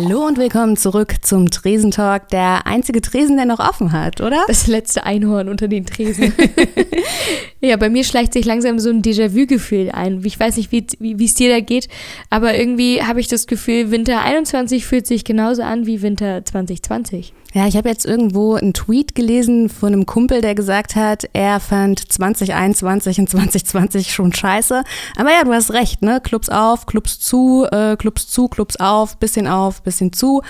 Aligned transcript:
Hallo 0.00 0.28
und 0.28 0.38
willkommen 0.38 0.76
zurück 0.76 1.16
zum 1.22 1.50
Tresentalk, 1.50 2.28
der 2.28 2.68
einzige 2.68 3.00
Tresen, 3.00 3.36
der 3.36 3.46
noch 3.46 3.58
offen 3.58 3.90
hat, 3.90 4.20
oder? 4.20 4.44
Das 4.46 4.68
letzte 4.68 5.02
Einhorn 5.02 5.48
unter 5.48 5.66
den 5.66 5.86
Tresen. 5.86 6.32
ja, 7.60 7.76
bei 7.76 7.90
mir 7.90 8.04
schleicht 8.04 8.32
sich 8.32 8.44
langsam 8.44 8.78
so 8.78 8.90
ein 8.90 9.02
Déjà-vu-Gefühl 9.02 9.90
ein. 9.90 10.24
Ich 10.24 10.38
weiß 10.38 10.56
nicht, 10.56 10.70
wie 10.70 11.24
es 11.24 11.34
dir 11.34 11.50
da 11.50 11.58
geht, 11.58 11.88
aber 12.30 12.56
irgendwie 12.56 13.02
habe 13.02 13.18
ich 13.18 13.26
das 13.26 13.48
Gefühl, 13.48 13.90
Winter 13.90 14.22
21 14.22 14.86
fühlt 14.86 15.08
sich 15.08 15.24
genauso 15.24 15.62
an 15.62 15.84
wie 15.84 16.00
Winter 16.00 16.44
2020. 16.44 17.32
Ja, 17.54 17.66
ich 17.66 17.78
habe 17.78 17.88
jetzt 17.88 18.04
irgendwo 18.04 18.54
einen 18.54 18.74
Tweet 18.74 19.14
gelesen 19.14 19.70
von 19.70 19.94
einem 19.94 20.04
Kumpel, 20.04 20.42
der 20.42 20.54
gesagt 20.54 20.96
hat, 20.96 21.28
er 21.32 21.60
fand 21.60 22.12
2021 22.12 23.20
und 23.20 23.30
2020 23.30 24.12
schon 24.12 24.34
scheiße. 24.34 24.84
Aber 25.16 25.30
ja, 25.30 25.44
du 25.44 25.52
hast 25.54 25.72
recht, 25.72 26.02
ne? 26.02 26.20
Clubs 26.22 26.50
auf, 26.50 26.84
Clubs 26.84 27.18
zu, 27.18 27.66
äh, 27.72 27.96
Clubs 27.96 28.28
zu, 28.28 28.48
Clubs 28.48 28.76
auf, 28.76 29.16
bisschen 29.16 29.46
auf, 29.46 29.82
bisschen 29.88 30.12
zu. 30.12 30.42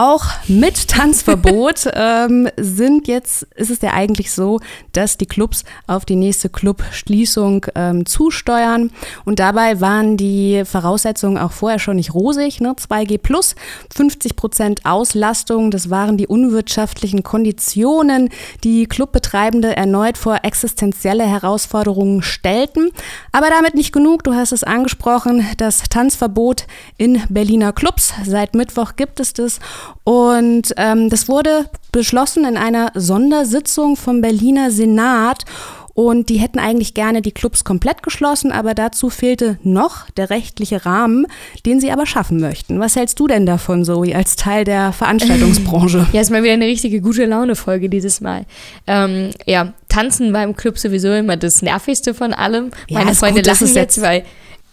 Auch 0.00 0.24
mit 0.48 0.88
Tanzverbot 0.88 1.86
ähm, 1.94 2.48
sind 2.56 3.06
jetzt, 3.06 3.42
ist 3.54 3.68
es 3.70 3.82
ja 3.82 3.92
eigentlich 3.92 4.32
so, 4.32 4.58
dass 4.92 5.18
die 5.18 5.26
Clubs 5.26 5.62
auf 5.86 6.06
die 6.06 6.16
nächste 6.16 6.48
Clubschließung 6.48 7.66
ähm, 7.74 8.06
zusteuern. 8.06 8.92
Und 9.26 9.40
dabei 9.40 9.82
waren 9.82 10.16
die 10.16 10.62
Voraussetzungen 10.64 11.36
auch 11.36 11.52
vorher 11.52 11.78
schon 11.78 11.96
nicht 11.96 12.14
rosig. 12.14 12.62
Ne? 12.62 12.70
2G 12.70 13.18
plus, 13.18 13.54
50 13.94 14.36
Prozent 14.36 14.86
Auslastung, 14.86 15.70
das 15.70 15.90
waren 15.90 16.16
die 16.16 16.26
unwirtschaftlichen 16.26 17.22
Konditionen, 17.22 18.30
die 18.64 18.86
Clubbetreibende 18.86 19.76
erneut 19.76 20.16
vor 20.16 20.38
existenzielle 20.44 21.24
Herausforderungen 21.24 22.22
stellten. 22.22 22.90
Aber 23.32 23.50
damit 23.50 23.74
nicht 23.74 23.92
genug, 23.92 24.24
du 24.24 24.32
hast 24.32 24.52
es 24.52 24.64
angesprochen, 24.64 25.46
das 25.58 25.82
Tanzverbot 25.90 26.66
in 26.96 27.22
Berliner 27.28 27.74
Clubs. 27.74 28.14
Seit 28.24 28.54
Mittwoch 28.54 28.96
gibt 28.96 29.20
es 29.20 29.34
das. 29.34 29.60
Und 30.04 30.72
ähm, 30.76 31.10
das 31.10 31.28
wurde 31.28 31.66
beschlossen 31.92 32.44
in 32.44 32.56
einer 32.56 32.92
Sondersitzung 32.94 33.96
vom 33.96 34.20
Berliner 34.20 34.70
Senat. 34.70 35.44
Und 35.92 36.28
die 36.28 36.36
hätten 36.38 36.58
eigentlich 36.58 36.94
gerne 36.94 37.20
die 37.20 37.32
Clubs 37.32 37.64
komplett 37.64 38.02
geschlossen, 38.02 38.52
aber 38.52 38.74
dazu 38.74 39.10
fehlte 39.10 39.58
noch 39.62 40.08
der 40.10 40.30
rechtliche 40.30 40.86
Rahmen, 40.86 41.26
den 41.66 41.80
sie 41.80 41.90
aber 41.90 42.06
schaffen 42.06 42.40
möchten. 42.40 42.78
Was 42.80 42.96
hältst 42.96 43.18
du 43.20 43.26
denn 43.26 43.44
davon, 43.44 43.84
Zoe, 43.84 44.14
als 44.14 44.36
Teil 44.36 44.64
der 44.64 44.92
Veranstaltungsbranche? 44.94 46.06
Ja, 46.12 46.20
ist 46.20 46.30
mal 46.30 46.42
wieder 46.42 46.54
eine 46.54 46.66
richtige 46.66 47.00
gute 47.00 47.26
Laune-Folge 47.26 47.90
dieses 47.90 48.20
Mal. 48.20 48.46
Ähm, 48.86 49.30
ja, 49.46 49.74
tanzen 49.88 50.32
war 50.32 50.44
im 50.44 50.56
Club 50.56 50.78
sowieso 50.78 51.12
immer 51.12 51.36
das 51.36 51.60
Nervigste 51.60 52.14
von 52.14 52.32
allem. 52.32 52.70
Meine 52.88 53.14
Freunde 53.14 53.42
gut, 53.42 53.46
lachen 53.46 53.74
jetzt, 53.74 54.00
weil 54.00 54.24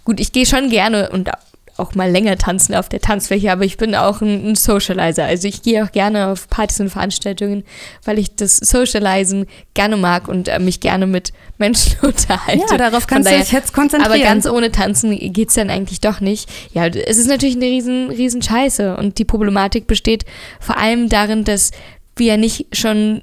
gut, 0.05 0.19
ich 0.19 0.31
gehe 0.31 0.45
schon 0.45 0.69
gerne 0.69 1.09
und 1.09 1.29
auch 1.77 1.95
mal 1.95 2.09
länger 2.09 2.37
tanzen 2.37 2.75
auf 2.75 2.89
der 2.89 2.99
Tanzfläche, 2.99 3.51
aber 3.51 3.63
ich 3.63 3.77
bin 3.77 3.95
auch 3.95 4.21
ein, 4.21 4.49
ein, 4.49 4.55
Socializer. 4.55 5.25
Also 5.25 5.47
ich 5.47 5.61
gehe 5.61 5.83
auch 5.83 5.91
gerne 5.91 6.27
auf 6.27 6.49
Partys 6.49 6.79
und 6.79 6.89
Veranstaltungen, 6.89 7.63
weil 8.03 8.19
ich 8.19 8.35
das 8.35 8.57
Socializen 8.57 9.45
gerne 9.73 9.97
mag 9.97 10.27
und 10.27 10.47
äh, 10.47 10.59
mich 10.59 10.79
gerne 10.79 11.07
mit 11.07 11.33
Menschen 11.57 11.97
unterhalte. 12.01 12.65
Ja, 12.71 12.77
darauf 12.77 13.07
kannst 13.07 13.27
daher, 13.27 13.39
du 13.39 13.43
dich 13.43 13.53
jetzt 13.53 13.73
konzentrieren. 13.73 14.11
Aber 14.11 14.23
ganz 14.23 14.45
ohne 14.45 14.71
Tanzen 14.71 15.17
geht 15.33 15.49
es 15.49 15.55
dann 15.55 15.69
eigentlich 15.69 16.01
doch 16.01 16.19
nicht. 16.19 16.49
Ja, 16.73 16.87
es 16.87 17.17
ist 17.17 17.27
natürlich 17.27 17.55
eine 17.55 17.65
riesen, 17.65 18.09
riesen 18.09 18.41
Scheiße 18.41 18.97
und 18.97 19.17
die 19.19 19.25
Problematik 19.25 19.87
besteht 19.87 20.25
vor 20.59 20.77
allem 20.77 21.09
darin, 21.09 21.43
dass 21.43 21.71
wir 22.15 22.27
ja 22.27 22.37
nicht 22.37 22.67
schon 22.75 23.21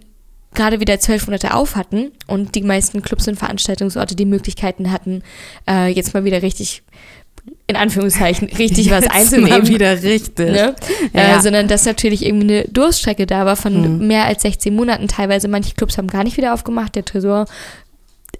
gerade 0.54 0.80
wieder 0.80 0.98
zwölf 1.00 1.26
Monate 1.26 1.54
auf 1.54 1.76
hatten 1.76 2.12
und 2.26 2.54
die 2.54 2.62
meisten 2.62 3.02
Clubs 3.02 3.28
und 3.28 3.36
Veranstaltungsorte 3.36 4.14
die 4.14 4.24
Möglichkeiten 4.24 4.90
hatten, 4.90 5.22
äh, 5.68 5.88
jetzt 5.88 6.14
mal 6.14 6.24
wieder 6.24 6.42
richtig 6.42 6.82
in 7.66 7.76
Anführungszeichen 7.76 8.48
richtig 8.48 8.90
was 8.90 9.06
einzunehmen. 9.10 9.50
Mal 9.50 9.68
wieder 9.68 10.02
richtig. 10.02 10.50
Ne? 10.50 10.74
Ja. 11.12 11.38
Äh, 11.38 11.40
sondern 11.40 11.68
dass 11.68 11.84
natürlich 11.84 12.24
irgendwie 12.24 12.54
eine 12.54 12.64
Durststrecke 12.68 13.26
da 13.26 13.46
war 13.46 13.56
von 13.56 13.98
mhm. 13.98 14.06
mehr 14.06 14.26
als 14.26 14.42
16 14.42 14.74
Monaten 14.74 15.08
teilweise. 15.08 15.48
Manche 15.48 15.74
Clubs 15.74 15.96
haben 15.98 16.08
gar 16.08 16.24
nicht 16.24 16.36
wieder 16.36 16.54
aufgemacht. 16.54 16.94
Der 16.94 17.04
Tresor 17.04 17.46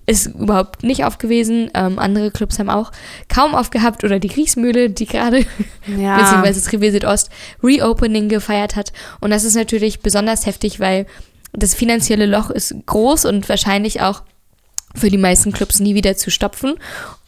ist 0.06 0.26
überhaupt 0.26 0.82
nicht 0.82 1.04
aufgewesen. 1.04 1.70
Ähm, 1.74 1.98
andere 1.98 2.30
Clubs 2.30 2.58
haben 2.58 2.68
auch 2.68 2.92
kaum 3.28 3.54
aufgehabt 3.54 4.04
oder 4.04 4.18
die 4.18 4.28
Kriegsmühle, 4.28 4.90
die 4.90 5.06
gerade, 5.06 5.46
ja. 5.86 6.18
beziehungsweise 6.18 6.60
das 6.60 6.72
Revier 6.72 6.92
Südost, 6.92 7.30
Reopening 7.62 8.28
gefeiert 8.28 8.76
hat. 8.76 8.92
Und 9.20 9.30
das 9.30 9.44
ist 9.44 9.54
natürlich 9.54 10.00
besonders 10.00 10.46
heftig, 10.46 10.80
weil 10.80 11.06
das 11.52 11.74
finanzielle 11.74 12.26
Loch 12.26 12.50
ist 12.50 12.74
groß 12.86 13.24
und 13.24 13.48
wahrscheinlich 13.48 14.02
auch 14.02 14.22
für 14.94 15.08
die 15.08 15.18
meisten 15.18 15.52
Clubs 15.52 15.80
nie 15.80 15.94
wieder 15.94 16.16
zu 16.16 16.30
stopfen. 16.30 16.74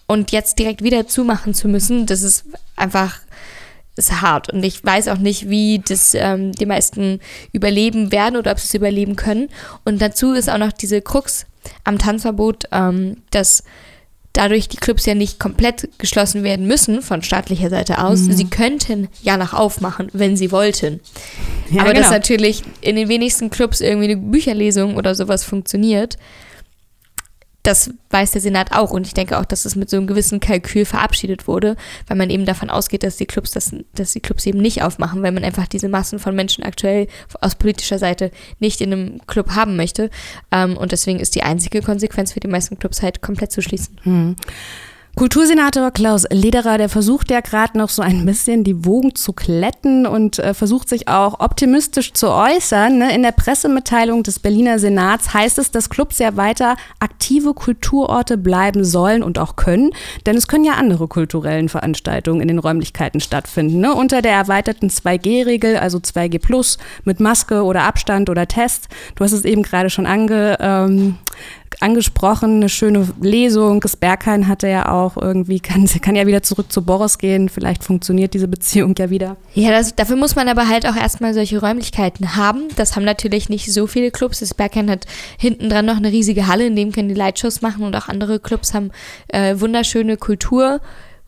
Und 0.06 0.32
jetzt 0.32 0.58
direkt 0.58 0.82
wieder 0.82 1.06
zumachen 1.08 1.52
zu 1.54 1.68
müssen, 1.68 2.06
das 2.06 2.22
ist 2.22 2.44
einfach 2.76 3.20
ist 3.96 4.20
hart. 4.20 4.52
Und 4.52 4.62
ich 4.62 4.84
weiß 4.84 5.08
auch 5.08 5.18
nicht, 5.18 5.48
wie 5.48 5.80
das 5.86 6.14
ähm, 6.14 6.52
die 6.52 6.66
meisten 6.66 7.20
überleben 7.52 8.12
werden 8.12 8.36
oder 8.36 8.52
ob 8.52 8.60
sie 8.60 8.66
es 8.66 8.74
überleben 8.74 9.16
können. 9.16 9.48
Und 9.84 10.02
dazu 10.02 10.32
ist 10.32 10.50
auch 10.50 10.58
noch 10.58 10.72
diese 10.72 11.00
Krux 11.00 11.46
am 11.84 11.98
Tanzverbot, 11.98 12.64
ähm, 12.72 13.16
dass 13.30 13.64
dadurch 14.34 14.68
die 14.68 14.76
Clubs 14.76 15.06
ja 15.06 15.14
nicht 15.14 15.40
komplett 15.40 15.88
geschlossen 15.98 16.42
werden 16.42 16.66
müssen 16.66 17.00
von 17.00 17.22
staatlicher 17.22 17.70
Seite 17.70 18.04
aus. 18.04 18.20
Mhm. 18.20 18.32
Sie 18.32 18.44
könnten 18.44 19.08
ja 19.22 19.38
noch 19.38 19.54
aufmachen, 19.54 20.08
wenn 20.12 20.36
sie 20.36 20.52
wollten. 20.52 21.00
Ja, 21.70 21.82
Aber 21.82 21.92
genau. 21.92 22.02
dass 22.02 22.10
natürlich 22.10 22.62
in 22.82 22.96
den 22.96 23.08
wenigsten 23.08 23.48
Clubs 23.48 23.80
irgendwie 23.80 24.12
eine 24.12 24.16
Bücherlesung 24.18 24.96
oder 24.96 25.14
sowas 25.14 25.42
funktioniert, 25.42 26.18
das 27.66 27.91
weiß 28.10 28.31
der 28.31 28.41
Senat 28.41 28.72
auch 28.72 28.91
und 28.91 29.06
ich 29.06 29.15
denke 29.15 29.38
auch, 29.38 29.44
dass 29.44 29.65
es 29.65 29.75
mit 29.75 29.91
so 29.91 29.97
einem 29.97 30.06
gewissen 30.06 30.38
Kalkül 30.38 30.84
verabschiedet 30.84 31.49
wurde, 31.49 31.77
weil 32.06 32.16
man 32.16 32.31
eben 32.31 32.44
davon 32.44 32.71
ausgeht, 32.71 33.03
dass 33.03 33.16
die 33.16 33.27
Clubs 33.27 33.50
das, 33.50 33.75
dass 33.94 34.12
die 34.12 34.21
Clubs 34.21 34.47
eben 34.47 34.60
nicht 34.60 34.82
aufmachen, 34.82 35.22
weil 35.22 35.32
man 35.32 35.44
einfach 35.44 35.66
diese 35.66 35.88
Massen 35.88 36.19
von 36.19 36.34
Menschen 36.34 36.62
aktuell 36.62 37.09
aus 37.41 37.56
politischer 37.56 37.99
Seite 37.99 38.31
nicht 38.60 38.81
in 38.81 38.93
einem 38.93 39.27
Club 39.27 39.50
haben 39.50 39.77
möchte. 39.77 40.10
Ähm, 40.53 40.77
und 40.77 40.93
deswegen 40.93 41.19
ist 41.19 41.34
die 41.34 41.43
einzige 41.43 41.82
Konsequenz 41.82 42.32
für 42.32 42.41
die 42.41 42.49
meisten 42.49 42.78
Clubs 42.78 43.03
halt 43.03 43.21
komplett 43.21 43.50
zu 43.50 43.62
schließen. 43.62 43.98
Hm. 44.04 44.37
Kultursenator 45.19 45.93
Klaus 45.93 46.27
Lederer, 46.31 46.77
der 46.77 46.91
versucht 46.91 47.31
ja 47.31 47.41
gerade 47.41 47.78
noch 47.78 47.88
so 47.88 48.03
ein 48.03 48.27
bisschen 48.27 48.65
die 48.65 48.84
Wogen 48.84 49.15
zu 49.15 49.32
kletten 49.32 50.04
und 50.04 50.38
äh, 50.38 50.53
versucht 50.53 50.91
sich 50.91 51.09
auch 51.09 51.41
optimistisch 51.41 52.12
zu 52.12 52.31
äußern. 52.31 52.99
Ne? 52.99 53.15
In 53.15 53.22
der 53.22 53.32
Pressemitteilung 53.32 54.25
des 54.25 54.41
Berliner 54.41 54.78
Senats 54.78 55.32
heißt 55.32 55.59
es, 55.59 55.71
dass 55.71 55.88
Clubs 55.88 56.19
ja 56.19 56.37
weiter 56.37 56.77
aktive 57.00 57.54
Kulturorte 57.54 58.37
bleiben 58.37 58.84
sollen 58.84 59.22
und 59.22 59.38
auch 59.38 59.56
können, 59.56 59.93
denn 60.27 60.37
es 60.37 60.49
können 60.49 60.66
ja 60.66 60.75
andere 60.75 61.09
kulturellen 61.09 61.71
Veranstaltungen 61.71 62.43
in 62.43 62.48
den 62.48 62.59
Räumlichkeiten 62.59 63.21
stattfinden. 63.21 63.81
Ne? 63.81 63.94
Unter 63.94 64.21
der 64.21 64.33
erweiterten 64.33 64.91
2G-Regel, 64.91 65.78
also 65.78 65.97
2G 65.97 66.38
Plus, 66.43 66.77
mit 67.04 67.21
Maske 67.21 67.62
oder 67.62 67.84
Abstand 67.84 68.28
oder 68.28 68.47
Test. 68.47 68.88
Du 69.15 69.25
hast 69.25 69.33
es 69.33 69.47
eben 69.47 69.62
gerade 69.62 69.88
schon 69.88 70.04
ange, 70.04 70.59
ähm, 70.60 71.16
angesprochen, 71.81 72.56
eine 72.56 72.69
schöne 72.69 73.09
Lesung. 73.20 73.81
Das 73.81 73.97
Berghain 73.97 74.48
hatte 74.48 74.69
ja 74.69 74.91
auch 74.91 75.16
irgendwie, 75.16 75.60
kann, 75.60 75.87
kann 76.03 76.16
ja 76.16 76.26
wieder 76.26 76.42
zurück 76.42 76.72
zu 76.72 76.82
Boris 76.82 77.19
gehen. 77.19 77.48
Vielleicht 77.48 77.84
funktioniert 77.84 78.34
diese 78.34 78.48
Beziehung 78.48 78.94
ja 78.98 79.10
wieder. 79.10 79.37
Ja, 79.54 79.70
das, 79.70 79.94
dafür 79.94 80.16
muss 80.16 80.36
man 80.36 80.48
aber 80.48 80.69
halt 80.69 80.86
auch 80.86 80.97
erstmal 80.97 81.34
solche 81.34 81.60
Räumlichkeiten 81.60 82.36
haben. 82.36 82.69
Das 82.76 82.97
haben 82.97 83.04
natürlich 83.04 83.48
nicht 83.48 83.72
so 83.72 83.86
viele 83.86 84.10
Clubs. 84.10 84.41
Das 84.41 84.54
Berghain 84.54 84.91
hat 84.91 85.06
hinten 85.38 85.70
dran 85.70 85.86
noch 85.86 85.97
eine 85.97 86.12
riesige 86.12 86.47
Halle, 86.47 86.66
in 86.66 86.76
dem 86.76 86.92
können 86.92 87.09
die 87.09 87.15
Lightshows 87.15 87.62
machen 87.62 87.84
und 87.84 87.94
auch 87.97 88.09
andere 88.09 88.41
Clubs 88.41 88.75
haben 88.75 88.91
äh, 89.28 89.59
wunderschöne 89.59 90.16
Kultur. 90.16 90.81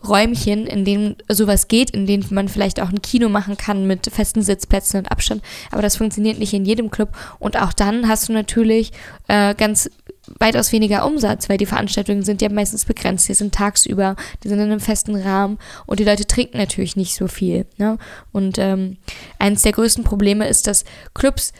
Räumchen, 0.06 0.66
in 0.66 0.84
denen 0.84 1.16
sowas 1.28 1.66
geht, 1.66 1.90
in 1.90 2.06
denen 2.06 2.24
man 2.30 2.48
vielleicht 2.48 2.80
auch 2.80 2.90
ein 2.90 3.02
Kino 3.02 3.28
machen 3.28 3.56
kann 3.56 3.86
mit 3.86 4.06
festen 4.06 4.42
Sitzplätzen 4.42 5.00
und 5.00 5.10
Abstand. 5.10 5.42
Aber 5.72 5.82
das 5.82 5.96
funktioniert 5.96 6.38
nicht 6.38 6.54
in 6.54 6.64
jedem 6.64 6.90
Club. 6.90 7.10
Und 7.40 7.60
auch 7.60 7.72
dann 7.72 8.06
hast 8.06 8.28
du 8.28 8.32
natürlich 8.32 8.92
äh, 9.26 9.54
ganz 9.54 9.90
weitaus 10.38 10.72
weniger 10.72 11.06
Umsatz, 11.06 11.48
weil 11.48 11.58
die 11.58 11.66
Veranstaltungen 11.66 12.22
sind 12.22 12.42
ja 12.42 12.48
meistens 12.48 12.84
begrenzt. 12.84 13.28
Die 13.28 13.34
sind 13.34 13.54
tagsüber, 13.54 14.16
die 14.42 14.48
sind 14.48 14.58
in 14.58 14.70
einem 14.70 14.80
festen 14.80 15.16
Rahmen 15.16 15.58
und 15.86 16.00
die 16.00 16.04
Leute 16.04 16.26
trinken 16.26 16.58
natürlich 16.58 16.96
nicht 16.96 17.14
so 17.14 17.28
viel. 17.28 17.66
Ne? 17.76 17.98
Und 18.32 18.58
ähm, 18.58 18.96
eines 19.38 19.62
der 19.62 19.72
größten 19.72 20.04
Probleme 20.04 20.48
ist, 20.48 20.66
dass 20.66 20.84
Clubs 21.14 21.52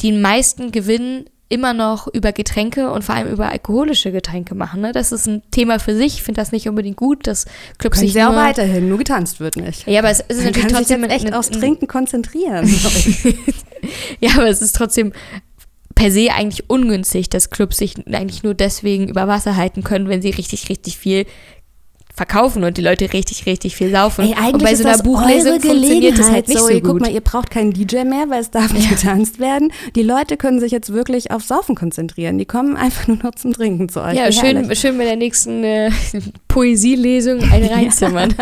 die 0.00 0.12
meisten 0.12 0.72
Gewinnen 0.72 1.26
immer 1.52 1.74
noch 1.74 2.08
über 2.08 2.32
Getränke 2.32 2.90
und 2.90 3.04
vor 3.04 3.14
allem 3.14 3.28
über 3.28 3.50
alkoholische 3.50 4.10
Getränke 4.10 4.54
machen. 4.54 4.80
Ne? 4.80 4.92
Das 4.92 5.12
ist 5.12 5.26
ein 5.26 5.42
Thema 5.50 5.78
für 5.78 5.94
sich. 5.94 6.14
Ich 6.14 6.22
finde 6.22 6.40
das 6.40 6.50
nicht 6.50 6.66
unbedingt 6.66 6.96
gut, 6.96 7.26
dass 7.26 7.44
Clubs 7.76 7.98
sich 7.98 8.14
nur, 8.14 8.30
auch 8.30 8.34
weiterhin, 8.34 8.88
nur 8.88 8.96
getanzt 8.96 9.38
wird 9.38 9.56
nicht. 9.56 9.86
Ja, 9.86 10.00
aber 10.00 10.08
es 10.08 10.20
ist 10.20 10.36
Man 10.36 10.46
natürlich 10.46 10.62
kann 10.62 10.78
trotzdem 10.78 11.02
sich 11.02 11.10
jetzt 11.10 11.24
echt 11.24 11.34
aufs 11.34 11.50
Trinken 11.50 11.86
konzentrieren. 11.88 12.66
ja, 14.20 14.30
aber 14.36 14.48
es 14.48 14.62
ist 14.62 14.74
trotzdem 14.74 15.12
per 16.02 16.10
se 16.10 16.32
eigentlich 16.32 16.68
ungünstig, 16.68 17.30
dass 17.30 17.50
Clubs 17.50 17.76
sich 17.76 17.94
eigentlich 18.08 18.42
nur 18.42 18.54
deswegen 18.54 19.06
über 19.06 19.28
Wasser 19.28 19.56
halten 19.56 19.84
können, 19.84 20.08
wenn 20.08 20.20
sie 20.20 20.30
richtig, 20.30 20.68
richtig 20.68 20.98
viel 20.98 21.26
verkaufen 22.14 22.62
und 22.62 22.76
die 22.76 22.82
Leute 22.82 23.10
richtig, 23.12 23.46
richtig 23.46 23.74
viel 23.74 23.90
saufen. 23.90 24.26
Ey, 24.26 24.34
eigentlich 24.34 24.52
und 24.54 24.62
bei 24.64 24.74
so 24.74 24.86
einer 24.86 24.98
Buchlesung 24.98 25.60
funktioniert 25.60 26.18
das 26.18 26.30
halt 26.30 26.46
nicht 26.46 26.58
Zoe. 26.60 26.74
so 26.74 26.80
gut. 26.80 26.84
Guck 26.84 27.00
mal, 27.00 27.10
ihr 27.10 27.22
braucht 27.22 27.50
keinen 27.50 27.72
DJ 27.72 28.04
mehr, 28.04 28.28
weil 28.28 28.40
es 28.42 28.50
darf 28.50 28.72
nicht 28.74 28.90
getanzt 28.90 29.38
werden. 29.40 29.72
Die 29.96 30.02
Leute 30.02 30.36
können 30.36 30.60
sich 30.60 30.72
jetzt 30.72 30.92
wirklich 30.92 31.30
auf 31.30 31.42
Saufen 31.42 31.74
konzentrieren. 31.74 32.36
Die 32.36 32.44
kommen 32.44 32.76
einfach 32.76 33.08
nur 33.08 33.16
noch 33.22 33.34
zum 33.34 33.54
Trinken 33.54 33.88
zu 33.88 34.02
euch. 34.02 34.14
ja, 34.14 34.28
Wie 34.28 34.32
schön, 34.32 34.56
herrlich. 34.58 34.78
schön 34.78 34.98
bei 34.98 35.04
der 35.04 35.16
nächsten 35.16 35.64
äh, 35.64 35.90
Poesielesung 36.48 37.40
ein 37.50 37.64
reinzimmern. 37.64 38.34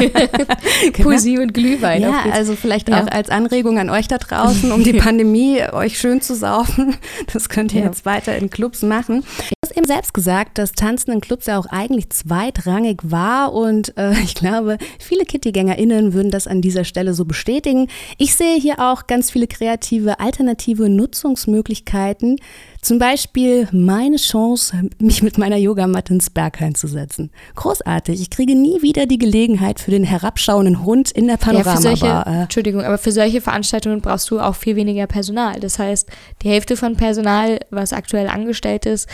Poesie 1.02 1.38
und 1.38 1.54
Glühwein. 1.54 2.02
Ja, 2.02 2.24
also 2.32 2.56
vielleicht 2.56 2.88
Ja. 2.88 3.04
auch 3.04 3.06
als 3.10 3.30
Anregung 3.30 3.78
an 3.78 3.88
euch 3.88 4.08
da 4.08 4.18
draußen, 4.18 4.72
um 4.72 4.82
die 4.82 4.92
Pandemie 4.94 5.60
euch 5.72 5.96
schön 5.98 6.20
zu 6.20 6.34
saufen. 6.34 6.96
Das 7.32 7.48
könnt 7.48 7.72
ihr 7.72 7.82
Ja. 7.82 7.86
jetzt 7.86 8.04
weiter 8.04 8.36
in 8.36 8.50
Clubs 8.50 8.82
machen. 8.82 9.22
Hast 9.70 9.76
eben 9.76 9.86
selbst 9.86 10.14
gesagt, 10.14 10.58
dass 10.58 10.72
Tanzen 10.72 11.12
in 11.12 11.20
Clubs 11.20 11.46
ja 11.46 11.56
auch 11.56 11.66
eigentlich 11.66 12.10
zweitrangig 12.10 12.98
war 13.04 13.52
und 13.52 13.96
äh, 13.96 14.12
ich 14.24 14.34
glaube, 14.34 14.78
viele 14.98 15.24
Kittygängerinnen 15.24 16.12
würden 16.12 16.32
das 16.32 16.48
an 16.48 16.60
dieser 16.60 16.82
Stelle 16.82 17.14
so 17.14 17.24
bestätigen. 17.24 17.86
Ich 18.18 18.34
sehe 18.34 18.58
hier 18.58 18.80
auch 18.80 19.06
ganz 19.06 19.30
viele 19.30 19.46
kreative, 19.46 20.18
alternative 20.18 20.88
Nutzungsmöglichkeiten. 20.88 22.38
Zum 22.82 22.98
Beispiel 22.98 23.68
meine 23.70 24.16
Chance, 24.16 24.88
mich 24.98 25.22
mit 25.22 25.38
meiner 25.38 25.56
Yogamatte 25.56 26.14
ins 26.14 26.30
Berghain 26.30 26.74
zu 26.74 26.88
setzen. 26.88 27.30
Großartig. 27.54 28.20
Ich 28.20 28.30
kriege 28.30 28.56
nie 28.56 28.82
wieder 28.82 29.06
die 29.06 29.18
Gelegenheit 29.18 29.78
für 29.78 29.92
den 29.92 30.02
herabschauenden 30.02 30.84
Hund 30.84 31.12
in 31.12 31.26
der 31.28 31.38
Ja, 31.40 31.76
solche, 31.76 32.06
Panoramabar. 32.06 32.26
äh, 32.26 32.42
Entschuldigung, 32.42 32.82
aber 32.82 32.98
für 32.98 33.12
solche 33.12 33.40
Veranstaltungen 33.40 34.00
brauchst 34.00 34.30
du 34.30 34.40
auch 34.40 34.56
viel 34.56 34.74
weniger 34.74 35.06
Personal. 35.06 35.60
Das 35.60 35.78
heißt, 35.78 36.08
die 36.42 36.48
Hälfte 36.48 36.76
von 36.76 36.96
Personal, 36.96 37.60
was 37.70 37.92
aktuell 37.92 38.26
angestellt 38.26 38.86
ist, 38.86 39.06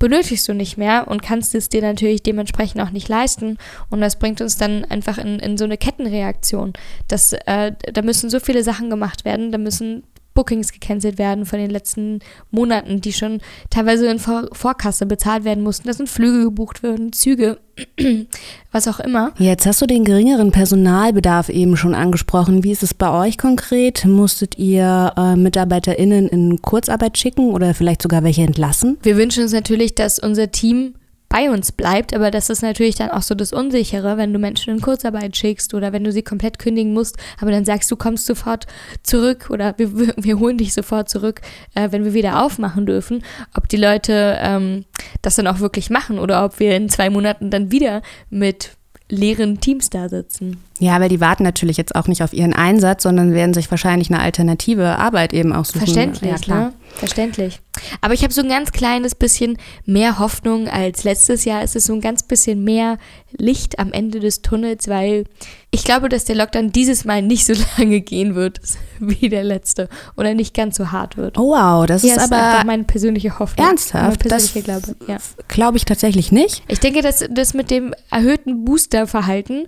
benötigst 0.00 0.48
du 0.48 0.54
nicht 0.54 0.78
mehr 0.78 1.06
und 1.06 1.22
kannst 1.22 1.54
es 1.54 1.68
dir 1.68 1.82
natürlich 1.82 2.24
dementsprechend 2.24 2.80
auch 2.80 2.90
nicht 2.90 3.08
leisten. 3.08 3.58
Und 3.90 4.00
das 4.00 4.18
bringt 4.18 4.40
uns 4.40 4.56
dann 4.56 4.84
einfach 4.86 5.18
in, 5.18 5.38
in 5.38 5.56
so 5.56 5.64
eine 5.64 5.76
Kettenreaktion. 5.76 6.72
Das, 7.06 7.32
äh, 7.32 7.72
da 7.92 8.02
müssen 8.02 8.30
so 8.30 8.40
viele 8.40 8.64
Sachen 8.64 8.90
gemacht 8.90 9.24
werden, 9.24 9.52
da 9.52 9.58
müssen 9.58 10.02
Bookings 10.40 10.72
gecancelt 10.72 11.18
werden 11.18 11.44
von 11.44 11.58
den 11.58 11.68
letzten 11.68 12.20
Monaten, 12.50 13.02
die 13.02 13.12
schon 13.12 13.42
teilweise 13.68 14.06
in 14.06 14.18
Vor 14.18 14.48
Vorkasse 14.52 15.04
bezahlt 15.04 15.44
werden 15.44 15.62
mussten. 15.62 15.86
Da 15.86 15.92
sind 15.92 16.08
Flüge 16.08 16.44
gebucht 16.44 16.82
werden, 16.82 17.12
Züge, 17.12 17.58
was 18.72 18.88
auch 18.88 19.00
immer. 19.00 19.32
Jetzt 19.38 19.66
hast 19.66 19.82
du 19.82 19.86
den 19.86 20.06
geringeren 20.06 20.50
Personalbedarf 20.50 21.50
eben 21.50 21.76
schon 21.76 21.94
angesprochen. 21.94 22.64
Wie 22.64 22.72
ist 22.72 22.82
es 22.82 22.94
bei 22.94 23.10
euch 23.10 23.36
konkret? 23.36 24.06
Musstet 24.06 24.56
ihr 24.56 25.12
äh, 25.14 25.36
MitarbeiterInnen 25.36 26.26
in 26.28 26.62
Kurzarbeit 26.62 27.18
schicken 27.18 27.50
oder 27.50 27.74
vielleicht 27.74 28.00
sogar 28.00 28.24
welche 28.24 28.42
entlassen? 28.42 28.96
Wir 29.02 29.18
wünschen 29.18 29.42
uns 29.42 29.52
natürlich, 29.52 29.94
dass 29.94 30.18
unser 30.18 30.50
Team 30.50 30.94
bei 31.30 31.48
uns 31.48 31.70
bleibt, 31.72 32.12
aber 32.12 32.30
das 32.32 32.50
ist 32.50 32.60
natürlich 32.60 32.96
dann 32.96 33.10
auch 33.10 33.22
so 33.22 33.34
das 33.36 33.52
Unsichere, 33.52 34.16
wenn 34.18 34.32
du 34.32 34.38
Menschen 34.40 34.74
in 34.74 34.80
Kurzarbeit 34.82 35.36
schickst 35.36 35.72
oder 35.74 35.92
wenn 35.92 36.02
du 36.04 36.10
sie 36.12 36.22
komplett 36.22 36.58
kündigen 36.58 36.92
musst, 36.92 37.16
aber 37.40 37.52
dann 37.52 37.64
sagst 37.64 37.88
du, 37.90 37.96
kommst 37.96 38.26
sofort 38.26 38.66
zurück 39.04 39.48
oder 39.48 39.74
wir, 39.78 39.96
wir- 40.16 40.38
holen 40.40 40.58
dich 40.58 40.74
sofort 40.74 41.08
zurück, 41.08 41.40
äh, 41.74 41.88
wenn 41.92 42.04
wir 42.04 42.14
wieder 42.14 42.42
aufmachen 42.44 42.84
dürfen. 42.84 43.22
Ob 43.54 43.68
die 43.68 43.76
Leute 43.76 44.36
ähm, 44.40 44.84
das 45.22 45.36
dann 45.36 45.46
auch 45.46 45.60
wirklich 45.60 45.88
machen 45.88 46.18
oder 46.18 46.44
ob 46.44 46.58
wir 46.58 46.76
in 46.76 46.88
zwei 46.88 47.08
Monaten 47.10 47.50
dann 47.50 47.70
wieder 47.70 48.02
mit 48.28 48.72
leeren 49.08 49.60
Teams 49.60 49.88
da 49.88 50.08
sitzen. 50.08 50.58
Ja, 50.82 50.98
weil 50.98 51.10
die 51.10 51.20
warten 51.20 51.42
natürlich 51.42 51.76
jetzt 51.76 51.94
auch 51.94 52.08
nicht 52.08 52.22
auf 52.22 52.32
ihren 52.32 52.54
Einsatz, 52.54 53.02
sondern 53.02 53.34
werden 53.34 53.52
sich 53.52 53.70
wahrscheinlich 53.70 54.10
eine 54.10 54.20
alternative 54.20 54.98
Arbeit 54.98 55.34
eben 55.34 55.52
auch 55.52 55.66
suchen. 55.66 55.80
Verständlich, 55.80 56.30
ja, 56.30 56.38
klar. 56.38 56.58
ne? 56.60 56.72
Verständlich. 56.94 57.60
Aber 58.00 58.14
ich 58.14 58.22
habe 58.24 58.32
so 58.32 58.40
ein 58.40 58.48
ganz 58.48 58.72
kleines 58.72 59.14
bisschen 59.14 59.58
mehr 59.84 60.18
Hoffnung 60.18 60.68
als 60.68 61.04
letztes 61.04 61.44
Jahr. 61.44 61.62
Es 61.62 61.76
ist 61.76 61.84
so 61.86 61.92
ein 61.92 62.00
ganz 62.00 62.22
bisschen 62.24 62.64
mehr 62.64 62.98
Licht 63.36 63.78
am 63.78 63.92
Ende 63.92 64.18
des 64.20 64.42
Tunnels, 64.42 64.88
weil 64.88 65.24
ich 65.70 65.84
glaube, 65.84 66.08
dass 66.08 66.24
der 66.24 66.34
Lockdown 66.34 66.72
dieses 66.72 67.04
Mal 67.04 67.22
nicht 67.22 67.46
so 67.46 67.52
lange 67.78 68.00
gehen 68.00 68.34
wird 68.34 68.60
wie 68.98 69.28
der 69.28 69.44
letzte 69.44 69.88
oder 70.16 70.34
nicht 70.34 70.54
ganz 70.54 70.76
so 70.76 70.90
hart 70.90 71.16
wird. 71.18 71.38
Oh 71.38 71.50
wow, 71.52 71.86
das 71.86 72.02
Ja, 72.02 72.14
ist 72.14 72.20
einfach 72.22 72.54
aber 72.54 72.64
meine 72.64 72.84
persönliche 72.84 73.38
Hoffnung. 73.38 73.66
ernsthaft. 73.66 74.24
Meine 74.24 74.30
Das 74.34 74.48
persönliche 74.48 74.62
Glaube. 74.62 74.96
Ja. 75.06 75.18
glaube 75.48 75.76
ich 75.76 75.84
tatsächlich 75.84 76.32
nicht. 76.32 76.64
Ich 76.68 76.80
denke, 76.80 77.02
dass 77.02 77.24
das 77.30 77.52
mit 77.54 77.70
dem 77.70 77.94
erhöhten 78.10 78.64
Boosterverhalten 78.64 79.66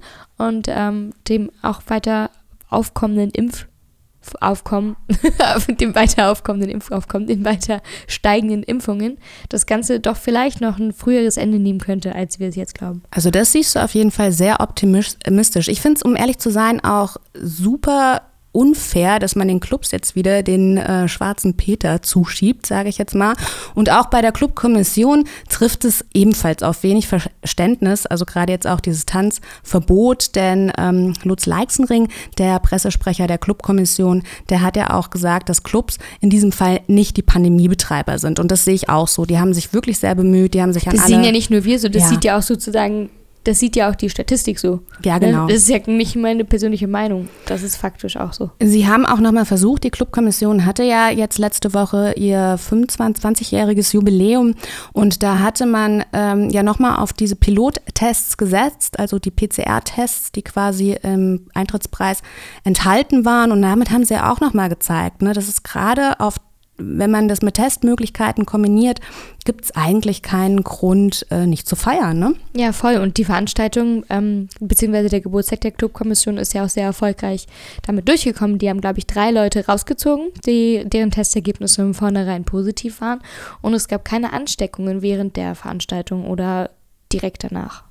und 0.49 0.67
ähm, 0.69 1.13
dem 1.29 1.51
auch 1.63 1.83
weiter 1.87 2.31
aufkommenden 2.69 3.31
Impfaufkommen, 3.31 4.97
dem 5.81 5.95
weiter 5.95 6.31
aufkommenden 6.31 6.71
Impfaufkommen, 6.71 7.27
den 7.27 7.45
weiter 7.45 7.83
steigenden 8.09 8.63
Impfungen, 8.63 9.19
das 9.49 9.67
Ganze 9.67 10.01
doch 10.01 10.17
vielleicht 10.17 10.61
noch 10.61 10.79
ein 10.79 10.93
früheres 10.93 11.37
Ende 11.37 11.59
nehmen 11.59 11.81
könnte, 11.81 12.15
als 12.15 12.39
wir 12.39 12.49
es 12.49 12.57
jetzt 12.57 12.75
glauben. 12.75 13.03
Also 13.11 13.31
das 13.31 13.53
siehst 13.53 13.77
du 13.77 13.83
auf 13.83 13.95
jeden 13.95 14.11
Fall 14.11 14.33
sehr 14.33 14.61
optimistisch. 14.61 15.69
Ich 15.69 15.81
finde 15.81 15.99
es, 15.99 16.03
um 16.03 16.17
ehrlich 16.17 16.39
zu 16.39 16.51
sein, 16.51 16.83
auch 16.83 17.17
super 17.35 18.23
unfair, 18.53 19.19
dass 19.19 19.35
man 19.35 19.49
den 19.49 19.61
Clubs 19.61 19.91
jetzt 19.93 20.15
wieder 20.15 20.43
den 20.43 20.77
äh, 20.77 21.09
schwarzen 21.09 21.57
Peter 21.57 22.03
zuschiebt, 22.03 22.67
sage 22.67 22.89
ich 22.91 22.99
jetzt 22.99 23.15
mal. 23.15 23.35
Und 23.75 23.91
auch 23.91 24.07
bei 24.07 24.21
der 24.21 24.31
Clubkommission 24.33 25.25
trifft 25.49 25.85
es 25.87 26.05
ebenfalls 26.15 26.63
auf 26.63 26.83
wenig 26.83 27.09
Verständnis, 27.09 28.05
also 28.07 28.25
gerade 28.27 28.53
jetzt 28.53 28.67
auch 28.67 28.81
dieses 28.81 29.07
Tanzverbot, 29.07 30.35
denn 30.35 30.71
ähm, 30.79 31.15
Lutz 31.25 31.47
Leixenring, 31.47 32.09
der 32.39 32.59
Pressesprecher 32.59 33.27
der 33.27 33.39
Clubkommission, 33.39 34.23
der 34.51 34.61
hat 34.63 34.77
ja 34.77 34.91
auch 34.91 35.11
gesagt, 35.11 35.49
dass 35.49 35.63
Clubs 35.63 35.99
in 36.21 36.31
diesem 36.31 36.53
Fall 36.53 36.81
nicht 36.87 37.17
die 37.17 37.23
Pandemiebetreiber 37.23 38.19
sind. 38.19 38.39
Und 38.39 38.51
das 38.51 38.65
sehe 38.65 38.75
ich 38.75 38.89
auch 38.89 39.09
so. 39.09 39.25
Die 39.25 39.39
haben 39.39 39.55
sich 39.55 39.73
wirklich 39.73 39.99
sehr 39.99 40.15
bemüht, 40.15 40.55
die 40.55 40.63
haben 40.63 40.73
sich 40.73 40.87
an 40.89 40.95
Das 40.97 41.05
alle... 41.05 41.15
sehen 41.15 41.25
ja 41.25 41.33
nicht 41.33 41.51
nur 41.51 41.65
wir 41.65 41.79
so, 41.79 41.89
das 41.89 42.03
Ja. 42.03 42.09
sieht 42.09 42.25
ja 42.25 42.39
auch 42.39 42.43
sozusagen, 42.43 43.09
das 43.45 43.59
sieht 43.59 43.77
ja 43.77 43.91
auch 43.91 43.95
die 43.95 44.09
Statistik 44.11 44.59
so. 44.59 44.81
Ja, 45.05 45.15
Ne? 45.19 45.27
genau. 45.27 45.47
Das 45.47 45.57
ist 45.59 45.69
ja 45.69 45.79
nicht 45.87 46.17
meine 46.17 46.45
persönliche 46.45 46.87
Meinung, 46.89 47.29
das 47.47 47.63
ist 47.63 47.77
faktisch 47.77 48.17
auch 48.17 48.33
so. 48.33 48.51
Sie 48.61 48.87
haben 48.87 49.05
auch 49.07 49.19
nochmal 49.19 49.45
versucht, 49.47 49.85
die 49.85 49.91
Clubkommission 49.91 50.65
hatte 50.65 50.83
ja 50.85 51.11
jetzt 51.11 51.39
letzte 51.39 51.75
Woche 51.75 52.15
ihr 52.17 52.59
25-jähriges 52.59 53.93
Jubiläum 53.95 54.55
und 54.93 55.23
da 55.23 55.39
hatte 55.39 55.67
man 55.67 56.05
ähm, 56.13 56.51
ja 56.51 56.63
nochmal 56.63 56.97
auf 56.99 57.13
diese 57.13 57.37
Pilottests 57.37 58.37
gesetzt, 58.37 58.99
also 58.99 59.19
die 59.19 59.31
PCR-Tests, 59.31 60.33
die 60.33 60.43
quasi 60.43 60.97
im 61.03 61.47
Eintrittspreis 61.55 62.23
enthalten 62.65 63.25
waren 63.25 63.53
und 63.53 63.63
damit 63.63 63.91
haben 63.91 64.05
sie 64.05 64.15
ja 64.15 64.33
auch 64.33 64.41
nochmal 64.41 64.69
gezeigt, 64.69 65.23
ne, 65.23 65.33
dass 65.33 65.49
es 65.49 65.63
gerade 65.63 66.21
auf 66.21 66.37
wenn 66.85 67.11
man 67.11 67.29
das 67.29 67.43
mit 67.43 67.55
Testmöglichkeiten 67.55 68.47
kombiniert, 68.47 69.01
gibt 69.45 69.65
es 69.65 69.71
eigentlich 69.73 70.23
keinen 70.23 70.63
Grund, 70.63 71.27
äh, 71.31 71.47
nicht 71.47 71.69
zu 71.69 71.77
feiern. 71.77 72.19
Ne? 72.19 72.35
Ja, 72.57 72.73
voll. 72.73 72.97
Und 72.97 73.17
die 73.17 73.25
Veranstaltung, 73.25 74.05
ähm, 74.09 74.49
beziehungsweise 74.61 75.09
der 75.09 75.21
Geburtstag 75.21 75.61
der 75.63 75.73
Clubkommission 75.73 76.39
ist 76.39 76.55
ja 76.55 76.65
auch 76.65 76.69
sehr 76.69 76.85
erfolgreich 76.85 77.47
damit 77.87 78.09
durchgekommen. 78.09 78.59
Die 78.59 78.69
haben, 78.69 78.81
glaube 78.81 78.99
ich, 78.99 79.07
drei 79.07 79.31
Leute 79.31 79.67
rausgezogen, 79.67 80.29
die, 80.47 80.85
deren 80.85 81.11
Testergebnisse 81.11 81.83
von 81.83 81.95
vornherein 81.95 82.45
positiv 82.45 83.01
waren. 83.01 83.21
Und 83.61 83.75
es 83.75 83.89
gab 83.89 84.05
keine 84.05 84.33
Ansteckungen 84.33 85.03
während 85.03 85.37
der 85.37 85.55
Veranstaltung 85.55 86.27
oder 86.27 86.71
direkt 87.13 87.45
danach. 87.45 87.85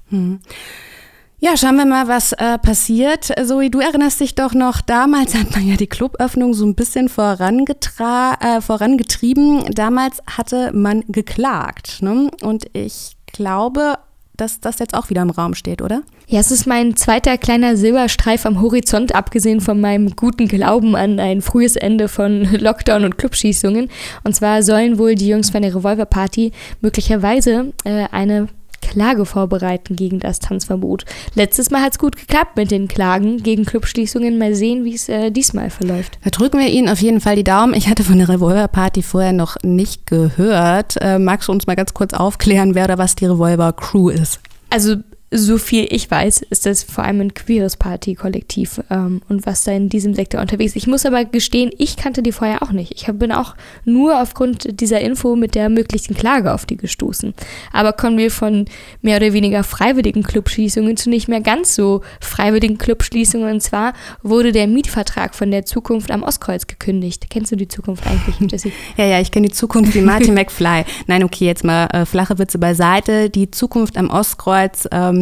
Ja, 1.43 1.57
schauen 1.57 1.75
wir 1.77 1.87
mal, 1.87 2.07
was 2.07 2.33
äh, 2.33 2.59
passiert. 2.59 3.33
Zoe, 3.43 3.71
du 3.71 3.79
erinnerst 3.79 4.19
dich 4.19 4.35
doch 4.35 4.53
noch, 4.53 4.79
damals 4.79 5.33
hat 5.33 5.49
man 5.49 5.67
ja 5.67 5.75
die 5.75 5.87
Cluböffnung 5.87 6.53
so 6.53 6.67
ein 6.67 6.75
bisschen 6.75 7.07
äh, 7.07 8.61
vorangetrieben. 8.61 9.65
Damals 9.73 10.21
hatte 10.27 10.71
man 10.71 11.03
geklagt. 11.07 12.03
Ne? 12.03 12.29
Und 12.43 12.65
ich 12.73 13.13
glaube, 13.33 13.95
dass 14.37 14.59
das 14.59 14.77
jetzt 14.77 14.93
auch 14.93 15.09
wieder 15.09 15.23
im 15.23 15.31
Raum 15.31 15.55
steht, 15.55 15.81
oder? 15.81 16.03
Ja, 16.27 16.41
es 16.41 16.51
ist 16.51 16.67
mein 16.67 16.95
zweiter 16.95 17.39
kleiner 17.39 17.75
Silberstreif 17.75 18.45
am 18.45 18.61
Horizont, 18.61 19.15
abgesehen 19.15 19.61
von 19.61 19.81
meinem 19.81 20.15
guten 20.15 20.47
Glauben 20.47 20.95
an 20.95 21.19
ein 21.19 21.41
frühes 21.41 21.75
Ende 21.75 22.07
von 22.07 22.43
Lockdown 22.51 23.03
und 23.03 23.17
Clubschießungen. 23.17 23.89
Und 24.23 24.35
zwar 24.35 24.61
sollen 24.61 24.99
wohl 24.99 25.15
die 25.15 25.29
Jungs 25.29 25.49
von 25.49 25.63
der 25.63 25.73
Revolver 25.73 26.05
Party 26.05 26.51
möglicherweise 26.81 27.73
äh, 27.83 28.05
eine 28.11 28.47
Klage 28.91 29.25
vorbereiten 29.25 29.95
gegen 29.95 30.19
das 30.19 30.39
Tanzverbot. 30.39 31.05
Letztes 31.35 31.71
Mal 31.71 31.81
hat 31.81 31.93
es 31.93 31.99
gut 31.99 32.17
geklappt 32.17 32.57
mit 32.57 32.71
den 32.71 32.87
Klagen 32.87 33.41
gegen 33.41 33.65
Clubschließungen. 33.65 34.37
Mal 34.37 34.53
sehen, 34.53 34.83
wie 34.83 34.93
es 34.93 35.07
äh, 35.07 35.31
diesmal 35.31 35.69
verläuft. 35.69 36.19
Da 36.23 36.29
drücken 36.29 36.59
wir 36.59 36.67
Ihnen 36.67 36.89
auf 36.89 37.01
jeden 37.01 37.21
Fall 37.21 37.35
die 37.35 37.43
Daumen. 37.43 37.73
Ich 37.73 37.87
hatte 37.87 38.03
von 38.03 38.17
der 38.17 38.29
Revolver 38.29 38.67
Party 38.67 39.01
vorher 39.01 39.33
noch 39.33 39.55
nicht 39.63 40.05
gehört. 40.05 40.97
Äh, 40.99 41.19
magst 41.19 41.47
du 41.47 41.53
uns 41.53 41.67
mal 41.67 41.75
ganz 41.75 41.93
kurz 41.93 42.13
aufklären, 42.13 42.75
wer 42.75 42.85
oder 42.85 42.97
was 42.97 43.15
die 43.15 43.25
Revolver 43.25 43.73
Crew 43.73 44.09
ist? 44.09 44.39
Also 44.69 44.97
so 45.33 45.57
viel 45.57 45.87
ich 45.89 46.11
weiß, 46.11 46.41
ist 46.49 46.65
das 46.65 46.83
vor 46.83 47.05
allem 47.05 47.21
ein 47.21 47.33
queeres 47.33 47.77
Party-Kollektiv 47.77 48.81
ähm, 48.89 49.21
und 49.29 49.45
was 49.45 49.63
da 49.63 49.71
in 49.71 49.87
diesem 49.87 50.13
Sektor 50.13 50.41
unterwegs 50.41 50.71
ist. 50.71 50.83
Ich 50.83 50.87
muss 50.87 51.05
aber 51.05 51.23
gestehen, 51.23 51.71
ich 51.77 51.95
kannte 51.95 52.21
die 52.21 52.33
vorher 52.33 52.61
auch 52.61 52.73
nicht. 52.73 52.91
Ich 52.95 53.07
bin 53.13 53.31
auch 53.31 53.55
nur 53.85 54.21
aufgrund 54.21 54.81
dieser 54.81 54.99
Info 54.99 55.37
mit 55.37 55.55
der 55.55 55.69
möglichen 55.69 56.15
Klage 56.15 56.53
auf 56.53 56.65
die 56.65 56.75
gestoßen. 56.75 57.33
Aber 57.71 57.93
kommen 57.93 58.17
wir 58.17 58.29
von 58.29 58.65
mehr 59.01 59.17
oder 59.17 59.31
weniger 59.31 59.63
freiwilligen 59.63 60.23
Clubschließungen 60.23 60.97
zu 60.97 61.09
nicht 61.09 61.29
mehr 61.29 61.39
ganz 61.39 61.75
so 61.75 62.01
freiwilligen 62.19 62.77
Clubschließungen. 62.77 63.53
Und 63.53 63.61
zwar 63.61 63.93
wurde 64.23 64.51
der 64.51 64.67
Mietvertrag 64.67 65.33
von 65.33 65.49
der 65.49 65.65
Zukunft 65.65 66.11
am 66.11 66.23
Ostkreuz 66.23 66.67
gekündigt. 66.67 67.29
Kennst 67.29 67.53
du 67.53 67.55
die 67.55 67.69
Zukunft 67.69 68.05
eigentlich, 68.05 68.35
Jessie? 68.51 68.73
Ja, 68.97 69.05
ja, 69.05 69.21
ich 69.21 69.31
kenne 69.31 69.47
die 69.47 69.53
Zukunft 69.53 69.95
wie 69.95 70.01
Martin 70.01 70.33
McFly. 70.35 70.83
Nein, 71.07 71.23
okay, 71.23 71.45
jetzt 71.45 71.63
mal 71.63 71.85
äh, 71.87 72.05
flache 72.05 72.37
Witze 72.37 72.57
beiseite. 72.59 73.29
Die 73.29 73.49
Zukunft 73.49 73.97
am 73.97 74.09
Ostkreuz 74.09 74.87
ähm, 74.91 75.20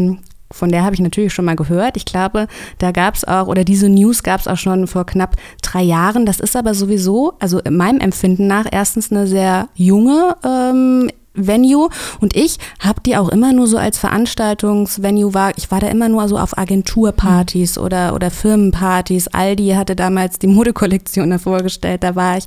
von 0.51 0.69
der 0.69 0.83
habe 0.83 0.95
ich 0.95 1.01
natürlich 1.01 1.33
schon 1.33 1.45
mal 1.45 1.55
gehört. 1.55 1.95
Ich 1.95 2.05
glaube, 2.05 2.47
da 2.79 2.91
gab 2.91 3.15
es 3.15 3.23
auch, 3.23 3.47
oder 3.47 3.63
diese 3.63 3.87
News 3.87 4.23
gab 4.23 4.39
es 4.39 4.47
auch 4.47 4.57
schon 4.57 4.87
vor 4.87 5.05
knapp 5.05 5.35
drei 5.61 5.83
Jahren. 5.83 6.25
Das 6.25 6.39
ist 6.39 6.55
aber 6.55 6.73
sowieso, 6.73 7.33
also 7.39 7.59
in 7.59 7.77
meinem 7.77 7.99
Empfinden 7.99 8.47
nach, 8.47 8.65
erstens 8.71 9.11
eine 9.11 9.27
sehr 9.27 9.69
junge 9.75 10.35
ähm, 10.43 11.11
Venue 11.33 11.89
und 12.19 12.35
ich 12.35 12.57
habe 12.79 13.01
die 13.01 13.15
auch 13.15 13.29
immer 13.29 13.53
nur 13.53 13.67
so 13.67 13.77
als 13.77 13.97
Veranstaltungsvenue 13.97 15.33
war. 15.33 15.51
Ich 15.57 15.71
war 15.71 15.79
da 15.79 15.87
immer 15.87 16.09
nur 16.09 16.27
so 16.27 16.37
auf 16.37 16.57
Agenturpartys 16.57 17.77
mhm. 17.77 17.83
oder, 17.83 18.13
oder 18.13 18.31
Firmenpartys. 18.31 19.27
Aldi 19.27 19.69
hatte 19.69 19.95
damals 19.95 20.39
die 20.39 20.47
Modekollektion 20.47 21.29
da 21.29 21.37
vorgestellt, 21.37 22.03
da 22.03 22.15
war 22.15 22.37
ich. 22.37 22.45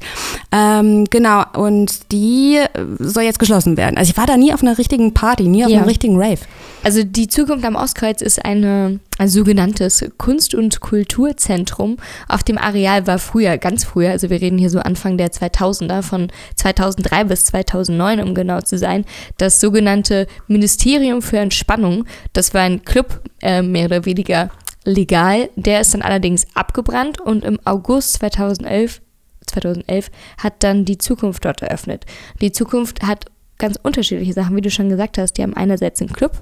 Ähm, 0.50 1.04
genau, 1.10 1.44
und 1.56 2.12
die 2.12 2.60
soll 2.98 3.24
jetzt 3.24 3.38
geschlossen 3.38 3.76
werden. 3.76 3.96
Also 3.96 4.10
ich 4.10 4.16
war 4.16 4.26
da 4.26 4.36
nie 4.36 4.52
auf 4.52 4.62
einer 4.62 4.78
richtigen 4.78 5.14
Party, 5.14 5.44
nie 5.44 5.64
auf 5.64 5.70
ja. 5.70 5.78
einem 5.78 5.88
richtigen 5.88 6.16
Rave. 6.16 6.40
Also 6.82 7.04
die 7.04 7.28
Zukunft 7.28 7.64
am 7.64 7.76
Ostkreuz 7.76 8.22
ist 8.22 8.44
eine, 8.44 8.98
ein 9.22 9.28
sogenanntes 9.28 10.04
Kunst- 10.18 10.52
und 10.52 10.80
Kulturzentrum. 10.80 11.96
Auf 12.26 12.42
dem 12.42 12.58
Areal 12.58 13.06
war 13.06 13.20
früher, 13.20 13.56
ganz 13.56 13.84
früher, 13.84 14.10
also 14.10 14.30
wir 14.30 14.40
reden 14.40 14.58
hier 14.58 14.68
so 14.68 14.80
Anfang 14.80 15.16
der 15.16 15.30
2000er, 15.30 16.02
von 16.02 16.26
2003 16.56 17.24
bis 17.24 17.44
2009, 17.44 18.20
um 18.20 18.34
genau 18.34 18.60
zu 18.62 18.76
sein, 18.76 19.04
das 19.38 19.60
sogenannte 19.60 20.26
Ministerium 20.48 21.22
für 21.22 21.38
Entspannung. 21.38 22.04
Das 22.32 22.52
war 22.52 22.62
ein 22.62 22.84
Club, 22.84 23.22
äh, 23.40 23.62
mehr 23.62 23.86
oder 23.86 24.04
weniger 24.06 24.50
legal. 24.84 25.50
Der 25.54 25.82
ist 25.82 25.94
dann 25.94 26.02
allerdings 26.02 26.44
abgebrannt 26.54 27.20
und 27.20 27.44
im 27.44 27.60
August 27.64 28.14
2011 28.14 29.00
2011 29.46 30.10
hat 30.38 30.62
dann 30.62 30.84
die 30.84 30.98
Zukunft 30.98 31.44
dort 31.44 31.62
eröffnet. 31.62 32.06
Die 32.40 32.52
Zukunft 32.52 33.02
hat 33.02 33.26
ganz 33.58 33.78
unterschiedliche 33.82 34.32
Sachen, 34.32 34.56
wie 34.56 34.60
du 34.60 34.70
schon 34.70 34.88
gesagt 34.88 35.18
hast. 35.18 35.34
Die 35.34 35.42
haben 35.42 35.54
einerseits 35.54 36.00
einen 36.00 36.12
Club, 36.12 36.32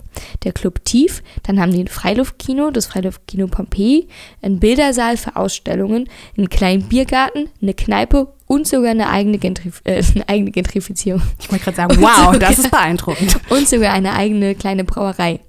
der 0.44 0.52
Club 0.52 0.84
Tief, 0.84 1.22
dann 1.42 1.60
haben 1.60 1.72
die 1.72 1.80
ein 1.80 1.88
Freiluftkino, 1.88 2.70
das 2.70 2.86
Freiluftkino 2.86 3.46
Pompeii, 3.46 4.08
einen 4.42 4.58
Bildersaal 4.58 5.16
für 5.16 5.36
Ausstellungen, 5.36 6.08
einen 6.36 6.48
kleinen 6.48 6.88
Biergarten, 6.88 7.48
eine 7.60 7.74
Kneipe 7.74 8.28
und 8.46 8.66
sogar 8.66 8.90
eine 8.90 9.10
eigene, 9.10 9.38
Gentrif 9.38 9.82
äh, 9.84 10.02
eine 10.14 10.28
eigene 10.28 10.50
Gentrifizierung. 10.50 11.22
Ich 11.40 11.50
wollte 11.50 11.64
gerade 11.64 11.76
sagen, 11.76 12.00
wow, 12.00 12.36
das 12.38 12.58
ist 12.58 12.70
beeindruckend. 12.70 13.38
Und 13.50 13.68
sogar 13.68 13.92
eine 13.92 14.14
eigene 14.14 14.54
kleine 14.54 14.84
Brauerei. 14.84 15.40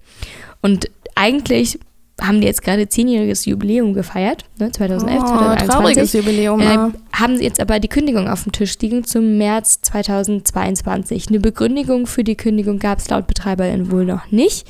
Und 0.62 0.90
eigentlich 1.16 1.80
haben 2.22 2.40
die 2.40 2.48
jetzt 2.48 2.62
gerade 2.62 2.88
zehnjähriges 2.88 3.46
Jubiläum 3.46 3.94
gefeiert, 3.94 4.46
ne, 4.60 4.72
2011, 4.72 5.22
oh, 5.22 5.28
2021. 5.28 5.68
Trauriges 5.68 6.14
Jubiläum. 6.14 6.62
Äh, 6.62 6.78
haben 7.14 7.38
sie 7.38 7.44
jetzt 7.44 7.60
aber 7.60 7.80
die 7.80 7.88
Kündigung 7.88 8.28
auf 8.28 8.44
dem 8.44 8.52
Tisch 8.52 8.78
liegen 8.80 9.04
zum 9.04 9.38
März 9.38 9.82
2022. 9.82 11.30
Eine 11.30 11.40
Begründung 11.40 12.06
für 12.08 12.24
die 12.24 12.36
Kündigung 12.36 12.80
gab 12.80 13.00
es 13.00 13.10
laut 13.10 13.28
Betreiberin 13.28 13.92
wohl 13.92 14.06
noch 14.06 14.32
nicht. 14.32 14.68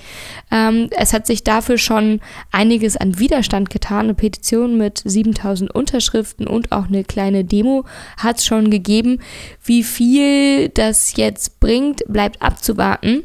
Ähm, 0.49 0.89
es 0.91 1.13
hat 1.13 1.27
sich 1.27 1.43
dafür 1.43 1.77
schon 1.77 2.21
einiges 2.51 2.97
an 2.97 3.19
Widerstand 3.19 3.69
getan. 3.69 4.05
Eine 4.05 4.13
Petition 4.13 4.77
mit 4.77 5.01
7000 5.05 5.71
Unterschriften 5.71 6.47
und 6.47 6.71
auch 6.71 6.87
eine 6.87 7.03
kleine 7.03 7.43
Demo 7.43 7.85
hat 8.17 8.37
es 8.37 8.45
schon 8.45 8.69
gegeben. 8.69 9.19
Wie 9.63 9.83
viel 9.83 10.69
das 10.69 11.15
jetzt 11.17 11.59
bringt, 11.59 12.03
bleibt 12.07 12.41
abzuwarten. 12.41 13.23